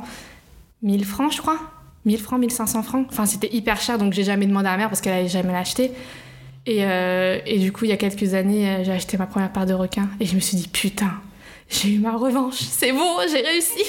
1000 0.83 1.05
francs, 1.05 1.33
je 1.33 1.41
crois. 1.41 1.59
1000 2.05 2.19
francs, 2.19 2.39
1500 2.39 2.83
francs. 2.83 3.07
Enfin, 3.09 3.25
c'était 3.25 3.51
hyper 3.51 3.81
cher, 3.81 3.97
donc 3.97 4.13
j'ai 4.13 4.23
jamais 4.23 4.45
demandé 4.45 4.67
à 4.67 4.71
ma 4.71 4.77
mère 4.77 4.89
parce 4.89 5.01
qu'elle 5.01 5.13
avait 5.13 5.27
jamais 5.27 5.53
l'acheté. 5.53 5.91
Et, 6.67 6.83
euh, 6.85 7.39
et, 7.45 7.59
du 7.59 7.71
coup, 7.71 7.85
il 7.85 7.89
y 7.89 7.93
a 7.93 7.97
quelques 7.97 8.33
années, 8.35 8.69
euh, 8.69 8.83
j'ai 8.83 8.91
acheté 8.91 9.17
ma 9.17 9.25
première 9.27 9.51
paire 9.51 9.65
de 9.65 9.73
requins 9.73 10.09
et 10.19 10.25
je 10.25 10.35
me 10.35 10.39
suis 10.39 10.57
dit, 10.57 10.67
putain, 10.67 11.13
j'ai 11.69 11.93
eu 11.93 11.99
ma 11.99 12.15
revanche, 12.15 12.55
c'est 12.57 12.91
bon, 12.91 13.17
j'ai 13.31 13.41
réussi. 13.41 13.83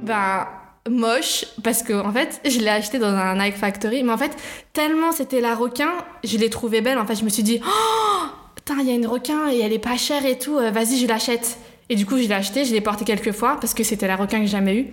Ben, 0.00 0.46
moche 0.88 1.46
parce 1.62 1.82
que 1.82 1.94
en 1.94 2.12
fait 2.12 2.40
je 2.44 2.58
l'ai 2.58 2.68
acheté 2.68 2.98
dans 2.98 3.06
un 3.06 3.36
Nike 3.36 3.56
Factory 3.56 4.02
mais 4.02 4.12
en 4.12 4.18
fait 4.18 4.36
tellement 4.74 5.12
c'était 5.12 5.40
la 5.40 5.54
requin 5.54 5.90
je 6.24 6.36
l'ai 6.36 6.50
trouvée 6.50 6.82
belle 6.82 6.98
en 6.98 7.06
fait 7.06 7.14
je 7.14 7.24
me 7.24 7.30
suis 7.30 7.42
dit 7.42 7.60
oh 7.64 8.26
putain, 8.64 8.80
il 8.80 8.88
y 8.88 8.92
a 8.92 8.94
une 8.94 9.06
requin 9.06 9.50
et 9.50 9.60
elle 9.60 9.72
est 9.72 9.78
pas 9.78 9.96
chère 9.96 10.24
et 10.24 10.38
tout, 10.38 10.56
euh, 10.56 10.70
vas-y, 10.70 10.98
je 10.98 11.06
l'achète. 11.06 11.58
Et 11.90 11.96
du 11.96 12.06
coup, 12.06 12.16
je 12.16 12.22
l'ai 12.22 12.32
acheté, 12.32 12.64
je 12.64 12.72
l'ai 12.72 12.80
porté 12.80 13.04
quelques 13.04 13.32
fois 13.32 13.58
parce 13.60 13.74
que 13.74 13.84
c'était 13.84 14.06
la 14.06 14.16
requin 14.16 14.38
que 14.38 14.46
j'ai 14.46 14.52
jamais 14.52 14.76
eue. 14.76 14.86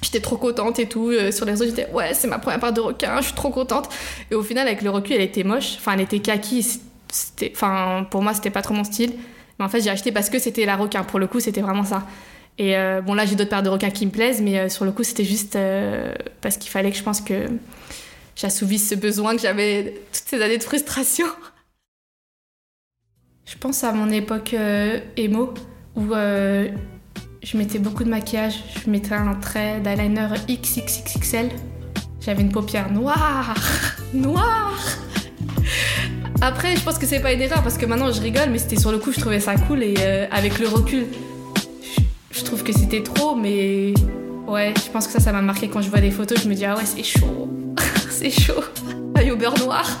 J'étais 0.00 0.20
trop 0.20 0.36
contente 0.36 0.78
et 0.78 0.88
tout. 0.88 1.10
Euh, 1.10 1.30
sur 1.30 1.44
les 1.44 1.52
réseaux, 1.52 1.66
j'étais 1.66 1.88
ouais, 1.90 2.14
c'est 2.14 2.26
ma 2.26 2.38
première 2.38 2.58
part 2.58 2.72
de 2.72 2.80
requin, 2.80 3.20
je 3.20 3.26
suis 3.26 3.34
trop 3.34 3.50
contente. 3.50 3.90
Et 4.30 4.34
au 4.34 4.42
final, 4.42 4.66
avec 4.66 4.80
le 4.82 4.90
recul, 4.90 5.16
elle 5.16 5.22
était 5.22 5.44
moche. 5.44 5.76
Enfin, 5.76 5.92
elle 5.92 6.00
était 6.00 6.20
kaki. 6.20 6.80
C'était, 7.10 7.52
enfin, 7.54 8.06
pour 8.10 8.22
moi, 8.22 8.32
c'était 8.32 8.50
pas 8.50 8.62
trop 8.62 8.72
mon 8.72 8.84
style. 8.84 9.12
Mais 9.58 9.64
en 9.66 9.68
fait, 9.68 9.82
j'ai 9.82 9.90
acheté 9.90 10.10
parce 10.10 10.30
que 10.30 10.38
c'était 10.38 10.64
la 10.64 10.76
requin. 10.76 11.04
Pour 11.04 11.18
le 11.18 11.26
coup, 11.26 11.38
c'était 11.38 11.60
vraiment 11.60 11.84
ça. 11.84 12.04
Et 12.58 12.76
euh, 12.76 13.00
bon, 13.00 13.14
là, 13.14 13.24
j'ai 13.24 13.34
d'autres 13.34 13.50
paires 13.50 13.62
de 13.62 13.68
requins 13.68 13.90
qui 13.90 14.06
me 14.06 14.10
plaisent, 14.10 14.40
mais 14.42 14.68
sur 14.68 14.84
le 14.84 14.92
coup, 14.92 15.02
c'était 15.02 15.24
juste 15.24 15.58
parce 16.40 16.56
qu'il 16.56 16.70
fallait 16.70 16.90
que 16.90 16.96
je 16.96 17.02
pense 17.02 17.20
que 17.20 17.46
j'assouvisse 18.36 18.88
ce 18.88 18.94
besoin 18.94 19.36
que 19.36 19.42
j'avais 19.42 19.94
toutes 20.12 20.28
ces 20.28 20.42
années 20.42 20.58
de 20.58 20.62
frustration. 20.62 21.26
Je 23.44 23.58
pense 23.58 23.84
à 23.84 23.92
mon 23.92 24.08
époque 24.10 24.54
euh, 24.54 25.00
emo 25.16 25.52
où 25.94 26.14
euh, 26.14 26.68
je 27.42 27.56
mettais 27.58 27.78
beaucoup 27.78 28.04
de 28.04 28.08
maquillage. 28.08 28.62
Je 28.82 28.88
mettais 28.88 29.14
un 29.14 29.34
trait 29.34 29.80
d'eyeliner 29.80 30.28
XXXXL. 30.48 31.50
J'avais 32.20 32.42
une 32.42 32.52
paupière 32.52 32.90
noire, 32.90 33.52
noire. 34.14 34.72
Après, 36.40 36.76
je 36.76 36.82
pense 36.82 36.98
que 36.98 37.06
c'est 37.06 37.20
pas 37.20 37.32
une 37.32 37.42
erreur 37.42 37.62
parce 37.62 37.76
que 37.76 37.84
maintenant 37.84 38.10
je 38.10 38.20
rigole, 38.20 38.48
mais 38.50 38.58
c'était 38.58 38.80
sur 38.80 38.90
le 38.90 38.98
coup, 38.98 39.12
je 39.12 39.20
trouvais 39.20 39.40
ça 39.40 39.56
cool 39.56 39.82
et 39.82 39.94
euh, 39.98 40.26
avec 40.30 40.58
le 40.58 40.68
recul, 40.68 41.06
je, 42.32 42.44
trouve 42.44 42.62
que 42.62 42.72
c'était 42.72 43.02
trop, 43.02 43.34
mais 43.34 43.94
ouais, 44.46 44.74
je 44.76 44.90
pense 44.90 45.06
que 45.06 45.12
ça, 45.12 45.20
ça 45.20 45.32
m'a 45.32 45.42
marqué 45.42 45.68
quand 45.68 45.82
je 45.82 45.90
vois 45.90 46.00
des 46.00 46.10
photos. 46.10 46.42
Je 46.42 46.48
me 46.48 46.54
dis, 46.54 46.64
ah 46.64 46.76
ouais, 46.76 46.84
c'est 46.84 47.02
chaud, 47.02 47.48
c'est 48.10 48.30
chaud. 48.30 48.64
Aïe 49.14 49.30
au 49.30 49.36
beurre 49.36 49.58
noir. 49.58 49.88